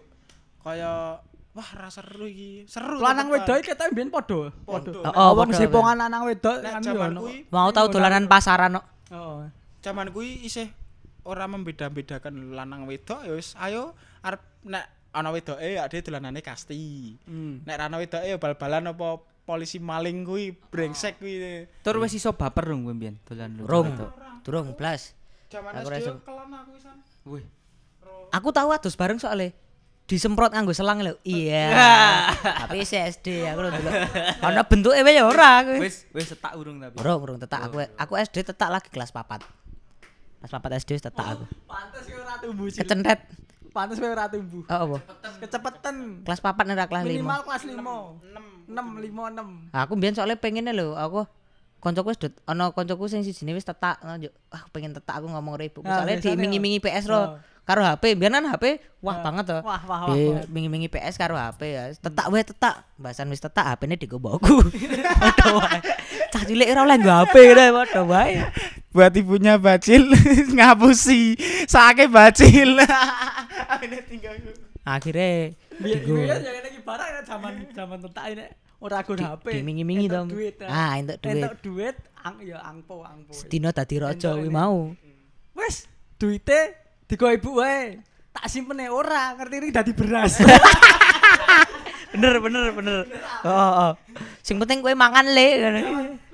[0.64, 1.20] kaya
[1.52, 2.70] wah ra seru iki.
[2.72, 3.04] Seru.
[3.04, 3.44] Lanang tetepan.
[3.44, 4.42] wedok iki ketok mbiyen padha.
[4.64, 4.92] Padha.
[5.04, 7.20] Oh, oh, wong sepongan lanang wedok Nek kan yo jaman ono.
[7.28, 8.86] kuwi Mau tahu dolanan pasaran kok.
[9.12, 9.44] Oh.
[9.82, 10.70] jaman kuwi isih
[11.28, 13.94] ora membeda-bedakan lanang wedok ya wis ayo
[14.26, 17.16] arep nek ana wedoke ya dia dolanane kasti.
[17.28, 17.62] Hmm.
[17.68, 21.68] Nek ra ana wedoke ya bal-balan apa polisi maling kuwi brengsek kuwi.
[21.84, 23.64] Tur wis iso baper dong gue mbiyen dolan lu.
[23.68, 23.90] Rong.
[24.42, 25.14] Durung blas.
[25.52, 25.92] Jaman Aku
[26.24, 26.72] kelan aku.
[27.28, 27.46] Wih.
[28.32, 29.52] Aku tahu adus bareng soalnya
[30.08, 31.20] disemprot nganggo selang lho.
[31.28, 31.76] Iya.
[32.64, 33.90] Tapi SD aku lho dulu.
[34.40, 35.84] Ana bentuke wae ya ora aku.
[35.84, 36.96] Wis wis setak urung tapi.
[37.04, 37.84] Urung urung tetak aku.
[38.00, 39.61] Aku SD tetak lagi kelas 4.
[40.42, 41.46] Kelas 4 SD wis tetak aku.
[41.70, 42.66] Pantes kowe ora tumbuh.
[42.66, 43.20] Kecentet.
[43.70, 44.64] Pantes kowe ora tumbuh.
[44.66, 44.98] Oh apa?
[45.38, 45.96] Kecepetan.
[46.26, 47.14] Kelas 4 nek ora kelas 5.
[47.14, 47.78] Minimal kelas 5.
[47.78, 49.78] 6 6 5 6.
[49.86, 51.30] Aku mbiyen soalnya pengennya lho, aku
[51.82, 54.32] koncoku wis ana koncoku sing sijine wis tetak ngono yo.
[54.50, 55.86] Ah pengen tetak aku ngomong karo ibuku.
[55.86, 57.14] Soalnya biasanya diiming-imingi PS Oh.
[57.14, 57.22] ro
[57.62, 58.18] karo HP.
[58.18, 58.64] Kan HP
[59.02, 59.24] wah Oh.
[59.24, 59.58] banget to.
[59.62, 60.44] Wah, wah, wah, wah.
[60.50, 61.84] mingi-mingi PS karo HP ya.
[61.96, 62.86] Tetak wae tetak.
[62.98, 64.62] Bahasan wis tetak HP-ne digo mbokku.
[65.22, 65.80] Padha wae.
[66.32, 68.34] Cah cilik ora oleh nggo HP ngono padha wae.
[68.92, 70.04] Buat ibunya bacil
[70.58, 72.76] ngapusi sake bacil.
[73.86, 74.36] Ini tinggal
[74.82, 76.02] Akhirnya biyen
[76.42, 78.46] ya iki barang zaman zaman tetak ini
[78.82, 79.62] ora go HP.
[79.62, 80.26] dimingi-mingi to.
[80.26, 81.38] duit, Ah, entuk duit.
[81.38, 81.96] Entuk duit
[82.26, 83.34] ang ya angpo angpo.
[83.46, 84.90] Dino dadi raja kuwi mau.
[85.54, 85.86] Wes,
[86.18, 86.81] duite
[87.12, 88.00] digo ibu wae.
[88.32, 90.40] Tak simpene ora, ngerti ini dadi beras.
[92.12, 93.08] Bener bener bener.
[93.48, 93.92] Oh, oh.
[94.44, 95.80] Sing penting kowe mangan le ngono.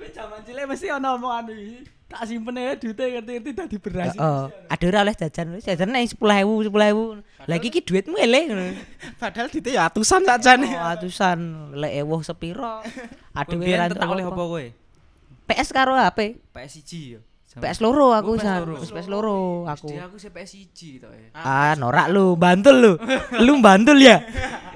[0.02, 1.86] Wis zaman cilik mesti ana omongan iki.
[2.10, 4.14] Tak simpene duite ngerti-ngerti dadi beras.
[4.18, 5.54] Oh, ada ora oleh jajan.
[5.62, 7.46] Jajan nek 10.000, 10.000.
[7.46, 8.64] Lah iki ki duitmu ele ngono.
[9.22, 10.66] Padahal dite ya atusan sakjane.
[10.66, 11.38] Oh, atusan
[11.78, 12.82] lek ewuh sepiro.
[13.46, 14.64] Kowe mbiyen ora tetak oleh apa kowe?
[15.46, 16.42] PS karo HP.
[16.50, 17.20] PS1 ya.
[17.58, 18.74] PS loro aku Oh, PS loro.
[18.78, 19.88] PS loro aku.
[19.90, 21.28] SD aku sih PS1 tok ya.
[21.34, 22.92] Ah, norak lu, bantul lu.
[23.42, 24.22] Lu bantul ya.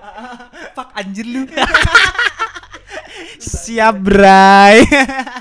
[0.77, 1.47] Fuck anjir lu.
[3.43, 4.87] Siap, Bray.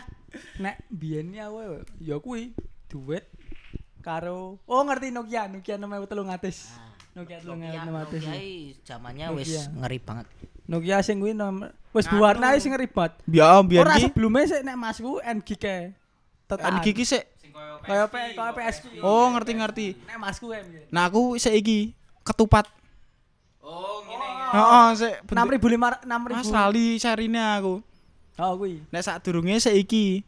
[0.63, 2.54] Nek biyen ya wae ya kuwi
[2.86, 3.25] duit
[4.06, 7.17] karo oh ngerti Nokia, Nokia 6300.
[7.17, 8.86] Nokia 3300.
[8.86, 9.41] zamannya Nokia.
[9.41, 10.25] wis ngeri banget.
[10.69, 13.12] Nokia sing kuwi nomor wis berwarna sing ribet.
[13.25, 15.77] Biar biar Ora sebelumnya sik nek masku NG ke.
[16.62, 17.23] An gigi sik.
[17.82, 18.88] Kaya P kaya PS ku.
[19.02, 19.98] Oh, ngerti-ngerti.
[20.08, 20.64] Nek masku kan.
[20.94, 21.92] Nah, aku saiki
[22.24, 22.70] ketupat.
[23.62, 24.28] Oh, ngene.
[24.52, 26.56] Heeh, sik 6500 Mas 6000.
[26.56, 27.74] lali carine aku.
[28.42, 28.82] Oh kuwi.
[28.90, 30.26] Nek sadurunge saiki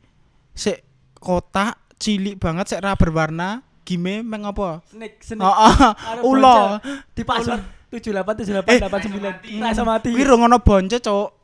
[0.54, 0.86] sik
[1.18, 4.80] kotak cilik banget sik ra berwarna game meng apa?
[4.88, 5.44] Snik snik.
[5.44, 5.76] Heeh,
[6.30, 6.78] ulo.
[7.12, 9.62] Di password 787889.
[9.62, 10.10] Ra iso mati.
[10.14, 11.43] Kuwi rong ono bonce, Cuk.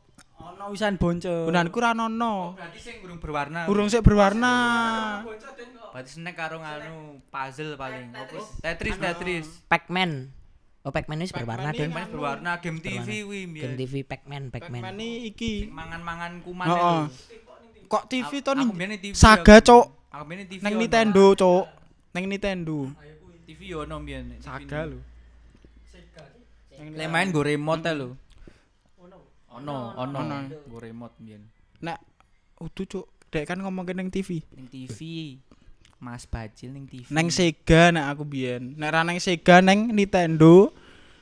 [0.60, 1.32] Ono wisan bonce.
[1.48, 2.52] Gunanku ra ono.
[2.52, 3.64] Berarti sing urung berwarna.
[3.64, 4.54] Urung sik berwarna.
[5.88, 8.12] Berarti snack karo nganu puzzle paling.
[8.12, 8.44] Apa?
[8.60, 9.48] Tetris, Tetris.
[9.72, 10.28] Pac-Man.
[10.84, 11.92] Oh, Pac-Man wis berwarna, Pac-Man Ding.
[11.92, 13.28] ini Main berwarna game TV Berwarna.
[13.32, 13.76] wi Game.
[13.80, 14.82] TV Pac-Man, Pac-Man.
[14.84, 15.72] Pac-Man iki.
[15.72, 16.92] Mangan-mangan kuman itu.
[17.88, 19.12] Kok TV to TV.
[19.16, 19.64] Saga.
[19.64, 20.12] Cuk.
[20.12, 20.60] Aku TV.
[20.60, 20.76] Nang.
[20.76, 21.64] Nintendo, Cuk.
[22.12, 22.92] Nang Nintendo.
[23.48, 24.36] TV yo ono mbiyen.
[24.44, 25.00] Saga lho.
[26.76, 28.12] Lek main go remote lho.
[29.50, 30.18] Ono, ono.
[30.22, 30.36] Ono.
[30.70, 31.42] Go remote mbiyen.
[31.82, 31.98] Nek
[32.62, 34.46] udah Cuk, dek kan ngomongin nang TV.
[34.54, 34.98] Ning TV.
[36.00, 37.10] Mas Bajil ning TV.
[37.10, 38.78] Neng Sega nek aku biyen.
[38.78, 40.70] Nek ra neng Sega neng Nintendo.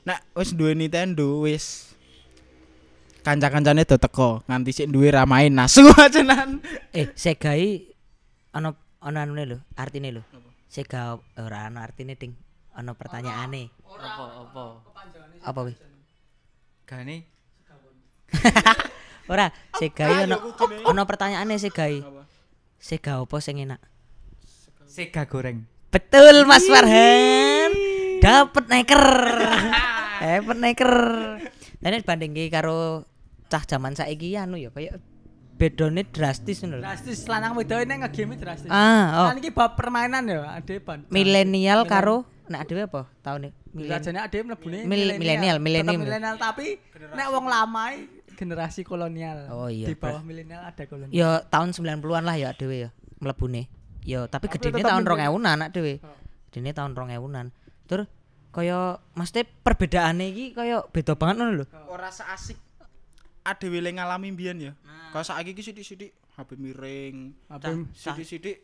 [0.04, 1.96] Nek wis duwe Nintendo wis
[3.26, 6.60] kanca-kancane do teko nganti sik duwe ra main nasu ajenan.
[6.92, 7.88] Eh, Sega i
[8.52, 10.22] ana ana anune lho, artine lho.
[10.68, 12.36] Sega ora ana artine, Ding.
[12.76, 13.72] Ana pertanyaane.
[13.88, 14.64] Apa apa?
[15.42, 15.74] Apa wi?
[16.86, 17.37] Gane
[19.28, 20.36] Ora, Sega i ana
[20.88, 22.00] ana pertanyaane Sega i.
[22.00, 22.24] Apa?
[22.80, 23.80] Sega apa sing enak?
[24.88, 25.68] Sega goreng.
[25.92, 27.72] Betul Mas Farhan.
[28.24, 29.04] Dapat neker.
[30.24, 30.92] Dapat neker.
[31.78, 33.04] Ini bandingke karo
[33.48, 35.00] cah zaman saiki anu ya kayak
[35.58, 36.84] bedone drastis ngono lho.
[36.84, 38.70] Drastis lanang wedok ini ngegame drastis.
[38.70, 39.26] Ah, oh.
[39.32, 41.04] Kan iki bab permainan ya, ade ban.
[41.12, 44.24] Milenial karo nek adewe apa tahun Milenial.
[44.48, 45.56] Mlebune milenial.
[45.60, 46.80] Tetep milenial tapi
[47.12, 49.50] nek wong lama i generasi kolonial.
[49.50, 51.10] Oh iya, Di bawah milenial ada kolonial.
[51.10, 53.66] Ya tahun 90-an lah ya adewe ya mlebune.
[54.06, 55.34] Ya tapi Tapi gedene tahun milenial.
[55.34, 55.94] 2000-an anak dhewe.
[56.54, 57.46] Gedene tahun 2000-an.
[57.90, 58.06] Terus
[58.54, 61.66] kaya mesti perbedaane iki kaya beda banget ngono lho.
[61.90, 62.56] Ora seasik
[63.42, 64.72] adewe le ngalami mbiyen ya.
[65.10, 67.34] Kalau saiki iki sithik-sithik HP miring.
[67.50, 68.56] HP Sithik-sithik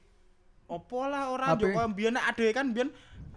[0.70, 1.66] opo lah ora HP.
[1.66, 2.88] yo kaya mbiyen adewe kan mbiyen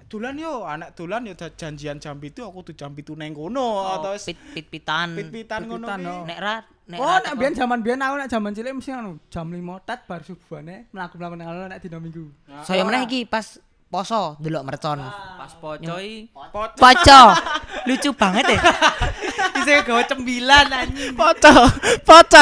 [0.07, 4.15] dolan yo, anak dolan yo janjian jam itu aku tuh jam itu neng kono atau
[4.15, 5.11] wis pit pit-pitan.
[5.13, 6.07] pit-pitan ngono Pit-pitan, ki.
[6.09, 6.23] oh.
[6.23, 6.55] Nek ra
[6.87, 9.99] nek Oh, nek biyen jaman biyen aku nek jaman cilik mesti anu jam 5 tet
[10.07, 12.31] bar subuhane mlaku-mlaku nang alun nek dina Minggu.
[12.63, 14.99] saya meneh iki pas poso delok mercon.
[15.03, 16.27] Pas pocoi
[16.75, 17.21] Poco.
[17.87, 18.59] Lucu banget ya.
[19.59, 21.15] bisa gawe cembilan anjing.
[21.15, 21.55] Poco,
[22.03, 22.41] poco.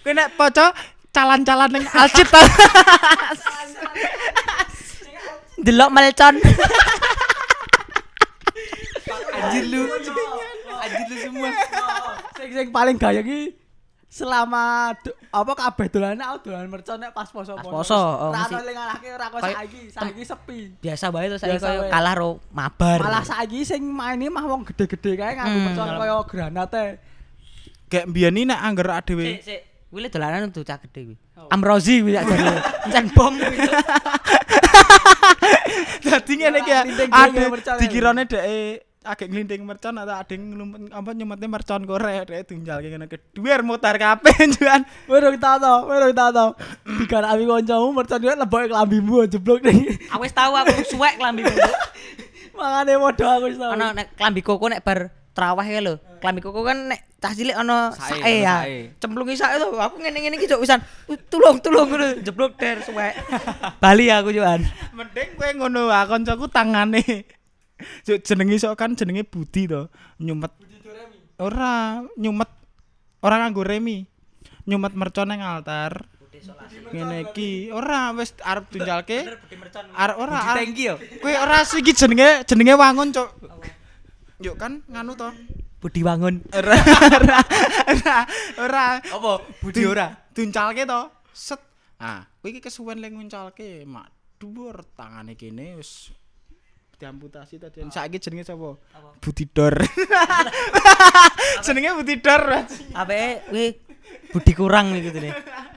[0.00, 0.66] Kowe nek poco
[1.12, 2.28] calan-calan ning alcit.
[5.62, 6.34] Delok mercon.
[9.32, 9.82] Anjir lu.
[10.82, 11.50] Anjir lu semua.
[12.34, 13.54] Sing sing paling gaya iki
[14.12, 14.92] selama
[15.32, 17.54] apa kabeh dolane aku dolan mercon nek pas poso.
[17.54, 20.58] Pas poso, oh, Ora ono ling arahke ora kok saiki, saiki sepi.
[20.82, 22.98] Biasa bae saya Biasa koyo kalah ro mabar.
[23.00, 25.64] Malah saiki sing maine mah wong gede-gede kae nganggo Hmm.
[25.70, 26.84] mercon koyo granate.
[27.86, 29.24] Kayak mbiyen iki nek angger adewe.
[29.38, 29.60] Sik sik.
[29.92, 31.16] Wile dolanan tuh cah gede kuwi.
[31.54, 32.52] Amrozi kuwi tak jare.
[32.90, 33.58] Encen bom kuwi.
[36.04, 36.82] Dadi ngene iki ya.
[37.10, 37.76] Ade mercon.
[37.78, 38.46] dikirane dhek
[39.02, 43.98] agek nglinting mercon atau ade nglumpet apa nyumetne mercon korek dhek dunjalke ngene keduwer mutar
[43.98, 44.86] kabeh juan.
[45.10, 46.54] Weru tato, weru tato.
[46.86, 49.98] Digaraki kancamu mercon yo leboke klambimu jeblok ning.
[50.14, 51.70] Aku wis tahu aku suwek klambi koko.
[52.58, 53.74] Mangane padha aku wis tau.
[53.74, 55.94] Ono nek klambi koko nek bar traweh ya lho.
[56.20, 58.62] Klambi koko kan nek cah cilik ono Sae, ya.
[59.00, 59.74] Cemplungi sae to.
[59.74, 60.80] Aku ngene-ngene iki cok wisan.
[61.08, 63.16] "Uh, Tulung tulung ngono jeblok der suwek.
[63.82, 64.62] Bali aku Joan.
[64.94, 67.02] Mending kowe ngono wae kancaku tangane.
[68.06, 69.90] Juk jenenge sok kan jenenge Budi to.
[70.22, 70.52] Nyumet.
[71.42, 72.50] Ora, nyumet.
[73.24, 74.06] Ora nganggo remi.
[74.68, 76.06] Nyumet mercon nang altar.
[76.94, 77.74] Ngene iki.
[77.74, 79.26] Ora wis arep dunjalke.
[79.94, 80.70] Arep ora arep.
[81.18, 83.30] Kowe ora sih iki jenenge jenenge wangun, Cuk.
[84.42, 85.30] Yuk kan nganu to.
[85.82, 86.42] Budi Wangun.
[86.58, 87.38] Ora ora
[87.90, 88.18] ora
[88.58, 88.86] ora.
[89.02, 89.32] Apa?
[89.62, 90.10] Budi ora.
[90.30, 91.00] Duncalke to.
[91.34, 91.58] Set.
[92.02, 94.10] Ah, kowe iki kesuwen lek nguncalke, mak
[94.42, 96.10] dhuwur tangane kene wis
[96.98, 97.86] diamputasi tadi.
[97.90, 98.78] Saiki jenenge sapa?
[99.22, 99.74] Budidor.
[101.66, 102.42] jenenge Budidor.
[102.94, 103.66] Apake kuwi
[104.34, 105.34] Budi kurang iki nih.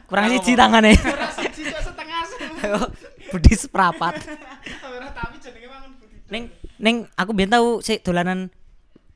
[0.09, 0.97] Kurang siji tangane.
[1.37, 2.21] Siji kok setengah.
[3.29, 4.21] Budi seprapat.
[4.85, 6.29] Ora tapi jenenge wangun Budidor.
[6.33, 6.43] Ning
[6.79, 8.51] ning aku biyen tau sik dolanan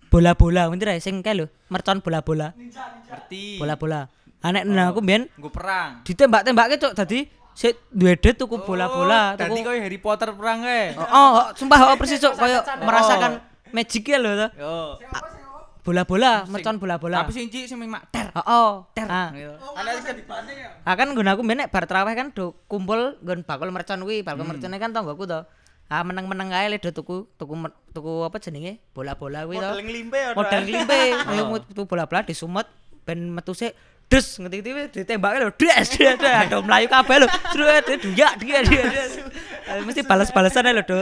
[0.09, 2.55] bola-bola ngerti ra sing kae lho, mercon bola-bola.
[2.57, 3.61] Ngerti.
[3.61, 4.09] Bola-bola.
[4.39, 5.99] Ah nek nah, aku biyen Nggo perang.
[6.07, 10.95] ditembak-tembake cok dadi sik duwe duit tuku bola-bola, Tadi koyo Harry Potter perang kae.
[10.95, 13.43] Oh, oh, oh, sumpah oh, persis cok koyo merasakan
[13.75, 14.47] magic ya lho to.
[14.57, 14.75] Yo.
[15.83, 17.23] Bola-bola, mercon bola-bola.
[17.23, 18.31] Tapi sing cik sing mak ter.
[18.35, 19.07] Oh, oh, ter.
[19.11, 19.29] Ah.
[19.35, 19.51] Gitu.
[19.75, 20.69] Ana sing dibanding ya.
[20.87, 24.47] Ah kan nggon aku mbene bar traweh kan do kumpul nggon bakul mercon kuwi, bakul
[24.47, 25.43] mercone kan tanggoku to.
[25.89, 27.53] Ah meneng-meneng ae le do tuku tuku
[27.91, 28.77] tuku apa jenenge?
[28.93, 29.65] Bola-bola kuwi to.
[29.65, 30.29] Model nglimpe ya.
[30.37, 30.97] Modal nglimpe,
[31.33, 32.69] ayo tuku bola-bola disumet
[33.09, 33.73] ben metu sik
[34.09, 38.61] des ngerti wis ditembake lho des des des aduh mlayu kabeh lho Sret, duyak dia
[38.65, 39.05] dia dia
[39.85, 40.97] mesti balas-balasan ae lho do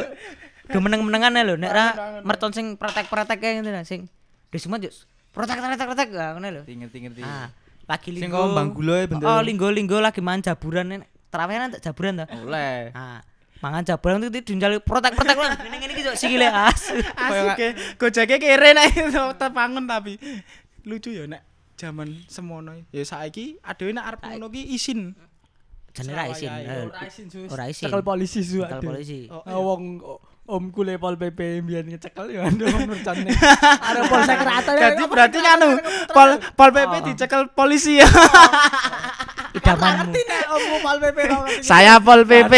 [0.71, 1.85] do meneng-menengan ae lho nek ra
[2.23, 4.07] mercon sing pretek-pretek kae ngono lho, sing
[4.51, 4.91] disumet yo
[5.35, 5.59] pretek
[6.15, 7.21] ah ngono lho Ngerti ngerti.
[7.23, 7.47] ah
[7.87, 9.27] lagi Sing linggo kok Bang Gulo ya bentuk.
[9.27, 12.25] Oh, linggo-linggo lagi main jaburan nek terawehan tak jaburan to.
[12.43, 12.91] Oleh.
[12.91, 13.23] Ah,
[13.57, 15.57] mangan jaburan itu dijunjal protek-protek lah.
[15.57, 16.93] Ngene-ngene iki cok sikile asu.
[17.13, 17.69] Asik e.
[17.95, 18.93] Gojeke kere nek
[19.39, 20.15] tepangun tapi
[20.83, 21.41] lucu ya nek
[21.75, 22.73] zaman semono.
[22.89, 25.13] Ya saiki adewe nek arep ngono ki isin.
[25.91, 26.49] Jane ra isin.
[26.49, 27.25] eh, Ora isin.
[27.49, 27.89] Ora isin.
[28.01, 28.61] Polisi su.
[28.61, 28.85] Aduh.
[28.85, 29.25] polisi.
[29.27, 33.33] Oh, Ah, wong o- omku le pol PP mbiyen ngecekel ya ndo mercone.
[33.81, 34.93] Are polsek rata ya.
[34.93, 35.69] Jadi berarti nganu
[36.07, 38.07] pol pol PP dicekel polisi ya.
[39.57, 40.11] Idamanmu.
[40.13, 41.19] Ngerti nek omku pol PP.
[41.65, 42.53] Saya pol PP.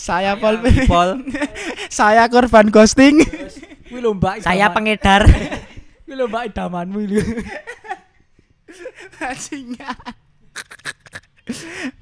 [0.00, 0.78] Saya pol PP.
[0.88, 1.10] Pol.
[1.92, 3.20] Saya korban ghosting.
[3.86, 4.42] Kuwi lho Mbak.
[4.42, 5.22] Saya pengedar.
[6.04, 7.20] Kuwi lho Mbak idamanmu iki.
[9.16, 9.96] Bajingan.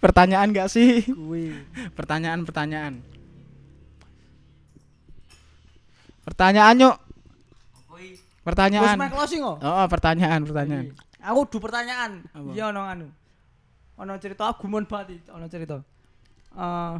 [0.00, 1.04] Pertanyaan gak sih?
[1.04, 1.52] Kuwi.
[1.92, 3.04] Pertanyaan-pertanyaan.
[6.24, 6.96] Pertanyaan yuk.
[7.92, 8.96] Wis Pertanyaan.
[8.96, 9.44] main closing.
[9.44, 10.96] Oh, oh, pertanyaan, pertanyaan.
[11.24, 12.24] Aku du pertanyaan.
[12.52, 13.06] Iya ono anu.
[13.94, 15.78] Ono cerita aku banget iki, ono cerita.
[16.54, 16.96] Eh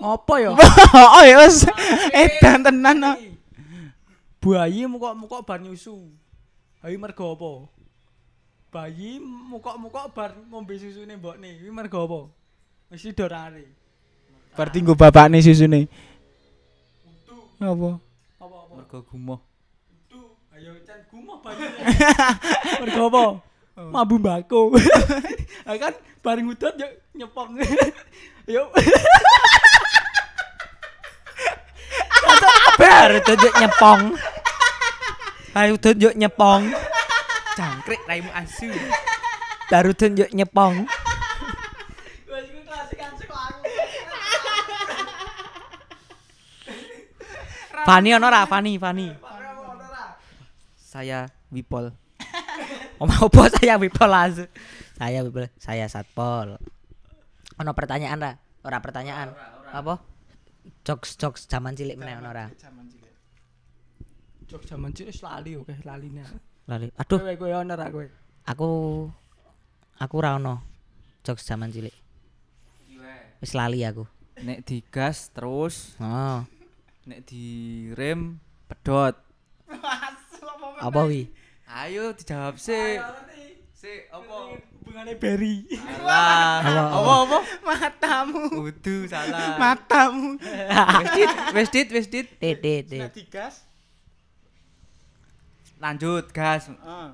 [0.00, 0.56] Ngopo ya?
[1.20, 1.68] oh ya wis
[2.16, 3.04] edan tenan.
[3.04, 3.16] oh.
[4.40, 6.08] Bayi mukok-mukok bar nyusu.
[6.80, 7.50] Ayo mergo apa?
[8.72, 11.60] Bayi mukok-mukok bar ngombe susune mbokne.
[11.60, 12.20] Kuwi mergo apa?
[12.88, 13.68] Mesti dorare.
[14.56, 15.84] Berarti nggo bapakne susune.
[17.60, 18.00] Apa?
[18.40, 18.72] Apa-apa?
[18.80, 19.40] Mergo gumoh.
[20.56, 21.60] Ayo can gumoh bayi.
[22.80, 23.24] mergo apa?
[23.88, 24.60] Mambu mbako.
[25.68, 25.92] Ah kan
[26.24, 27.56] bareng udut yo nyepong.
[28.50, 28.66] Yo.
[32.80, 34.02] Baru tunjuk nyepong.
[35.54, 36.74] Ayo tunjuk nyepong.
[37.54, 38.72] Jangkrik raimu asu.
[39.70, 40.88] Baru tunjuk nyepong.
[47.86, 49.08] Fani ono ra Fani, Fani.
[50.80, 51.99] Saya Wipol.
[53.00, 54.50] Omah opo saya Wipol langsung.
[55.00, 56.60] Saya Wipol, saya Satpol.
[57.56, 58.32] Ono pertanyaan ra?
[58.60, 59.32] Ora pertanyaan.
[59.72, 60.04] Apa?
[60.84, 62.52] Jokes jokes zaman cilik meneh ono ora?
[64.50, 66.26] Jok jaman cilik wis lali oke laline.
[66.68, 66.92] Lali.
[67.00, 68.06] Aduh, Kowe kowe ono ra kowe?
[68.44, 68.68] aku
[69.96, 70.60] aku ra ono
[71.24, 71.94] jokes zaman cilik.
[73.40, 74.04] Wis lali aku.
[74.44, 76.44] Nek digas terus, Oh,
[77.08, 79.16] nek direm pedot.
[80.86, 81.28] apa wi?
[81.70, 82.98] Ayo dijawab sih.
[83.70, 84.58] Si apa?
[84.82, 85.70] Hubungane Berry.
[86.02, 86.66] Alah.
[86.66, 87.38] Apa, Apa apa?
[87.62, 89.54] Matamu, Udu salah.
[89.54, 90.34] matamu.
[90.42, 92.26] Wes dit, wes dit, wes dit.
[92.26, 93.06] Tit tit tit.
[93.14, 93.62] digas.
[95.78, 96.68] Lanjut gas.
[96.68, 97.08] Heeh.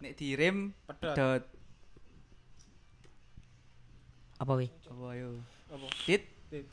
[0.00, 1.42] Nek direm Pedot.
[4.38, 4.70] Apa wi?
[4.86, 5.42] Apa ayo?
[5.68, 5.86] Apa?
[6.06, 6.22] Dit.
[6.46, 6.66] Dit.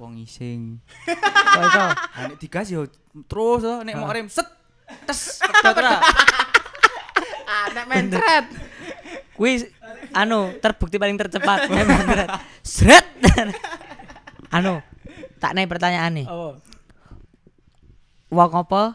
[0.00, 0.80] Wong ising.
[1.04, 1.84] Kok iso?
[1.92, 2.88] Ah, nek digas yo
[3.28, 3.84] terus oh.
[3.84, 4.48] nek mau rem set
[5.04, 6.00] tes pedot ra.
[7.50, 8.46] Anak mencret.
[9.36, 9.66] Kuwi
[10.14, 11.66] anu terbukti paling tercepat.
[12.62, 13.06] Sret.
[14.56, 14.78] anu,
[15.42, 16.26] tak naik pertanyaan nih.
[16.30, 16.60] Apa?
[18.30, 18.94] Wong apa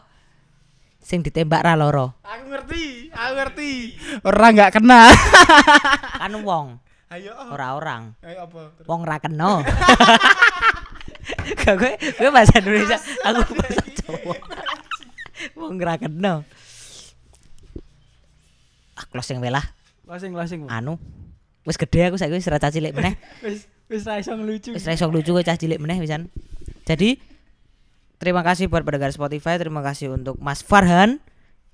[1.04, 2.16] sing ditembak ra loro?
[2.24, 3.70] Aku ngerti, aku ngerti.
[4.24, 5.12] Orang nggak kena.
[6.16, 6.80] Kan wong,
[7.12, 7.36] Ayo.
[7.52, 8.16] ora orang.
[8.24, 8.72] Ayo apa?
[8.88, 9.60] Wong ra kena.
[11.36, 14.34] Gak gue, gue bahasa Indonesia, aku bahasa Jawa.
[15.58, 16.42] Wong ra kena.
[19.10, 19.64] Closing wae lah.
[20.06, 20.60] Closing closing.
[20.70, 20.98] Anu,
[21.66, 23.18] wis gede aku saiki wis ra cilik meneh.
[23.44, 24.74] Wis wis ra iso ngelucu.
[24.74, 26.30] Wis ra iso lucu cah cilik meneh wisan.
[26.86, 27.18] Jadi
[28.22, 31.18] terima kasih buat pendengar Spotify, terima kasih untuk Mas Farhan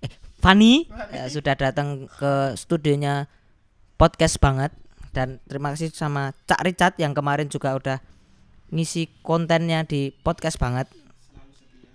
[0.02, 0.10] eh
[0.42, 3.30] Fani ya, sudah datang ke studionya
[3.94, 4.74] podcast banget
[5.14, 7.98] dan terima kasih sama Cak Richard yang kemarin juga udah
[8.72, 10.88] ngisi kontennya di podcast banget.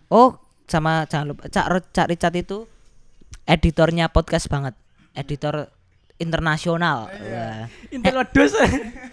[0.08, 0.38] Oh,
[0.70, 2.70] sama jangan lupa Cak, Cak Richard itu
[3.50, 4.78] editornya podcast banget.
[5.18, 5.74] Editor
[6.18, 7.10] internasional.
[7.10, 7.66] Wah.
[7.90, 8.54] Intelodos.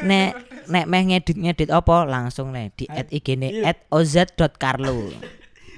[0.05, 0.37] nek
[0.69, 2.05] nek meh ngedit ngedit apa?
[2.05, 3.73] Langsung nih di at ig Iya.
[3.73, 5.09] at oz.carlo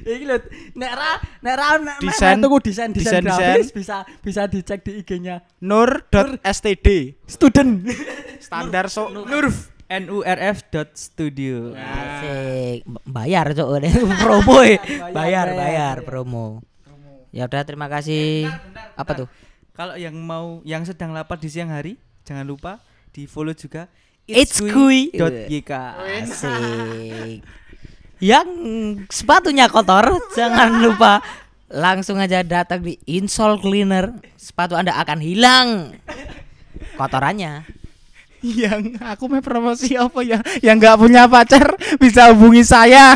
[0.06, 0.38] Iki lho,
[0.78, 1.10] nek ra
[1.42, 7.18] nek ra nek Desain- tuku desain desain grafis bisa bisa dicek di IG-nya Nur.std.
[7.26, 7.82] student.
[8.46, 9.74] Standar so Nurf.
[9.90, 11.74] Nurf dot studio.
[11.74, 12.86] asik.
[13.02, 13.68] Bayar cok
[14.22, 15.46] promo bayar bayar.
[15.54, 16.62] bayar promo.
[17.34, 18.46] Ya udah terima kasih.
[18.94, 19.28] Apa tuh
[19.76, 22.80] Kalau yang mau yang sedang lapar di siang hari, jangan lupa
[23.12, 23.92] di follow juga
[24.24, 25.12] It's kui.
[25.12, 25.72] itsqui.yk.
[26.24, 27.44] asik.
[28.16, 28.48] Yang
[29.12, 31.20] sepatunya kotor jangan lupa
[31.68, 34.16] langsung aja datang di insole cleaner.
[34.40, 35.68] Sepatu anda akan hilang.
[36.96, 37.68] Kotorannya.
[38.40, 40.40] Yang aku mau promosi apa ya?
[40.64, 43.12] Yang nggak punya pacar bisa hubungi saya.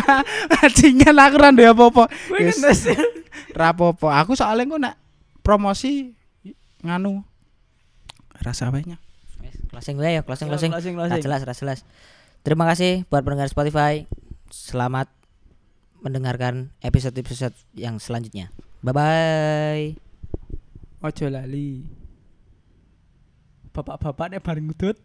[0.53, 2.05] Bajingan aku ra duwe apa-apa
[2.37, 2.61] Yes.
[3.57, 4.95] Ra apa-apa aku soalnya kok nak
[5.41, 6.20] promosi
[6.81, 7.23] nganu
[8.41, 8.97] rasa banyak
[9.41, 10.69] Wes, closing gue ya, closing closing.
[10.69, 11.21] closing, closing.
[11.25, 11.81] jelas, ra jelas.
[12.45, 14.05] Terima kasih buat pendengar Spotify.
[14.53, 15.09] Selamat
[16.05, 18.53] mendengarkan episode-episode yang selanjutnya.
[18.85, 19.85] Bye bye.
[21.01, 21.89] Ojo lali.
[23.73, 24.97] Bapak-bapak nek bareng ngudut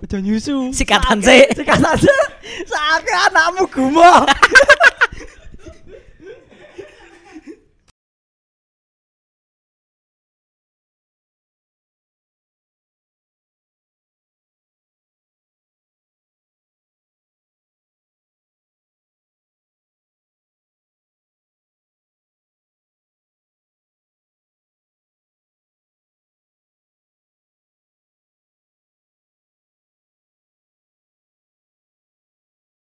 [0.00, 0.72] Ojo nyusu.
[0.72, 1.44] Sikatan sih.
[1.52, 2.18] Sikatan sih.
[2.72, 4.24] Saatnya anakmu gumoh.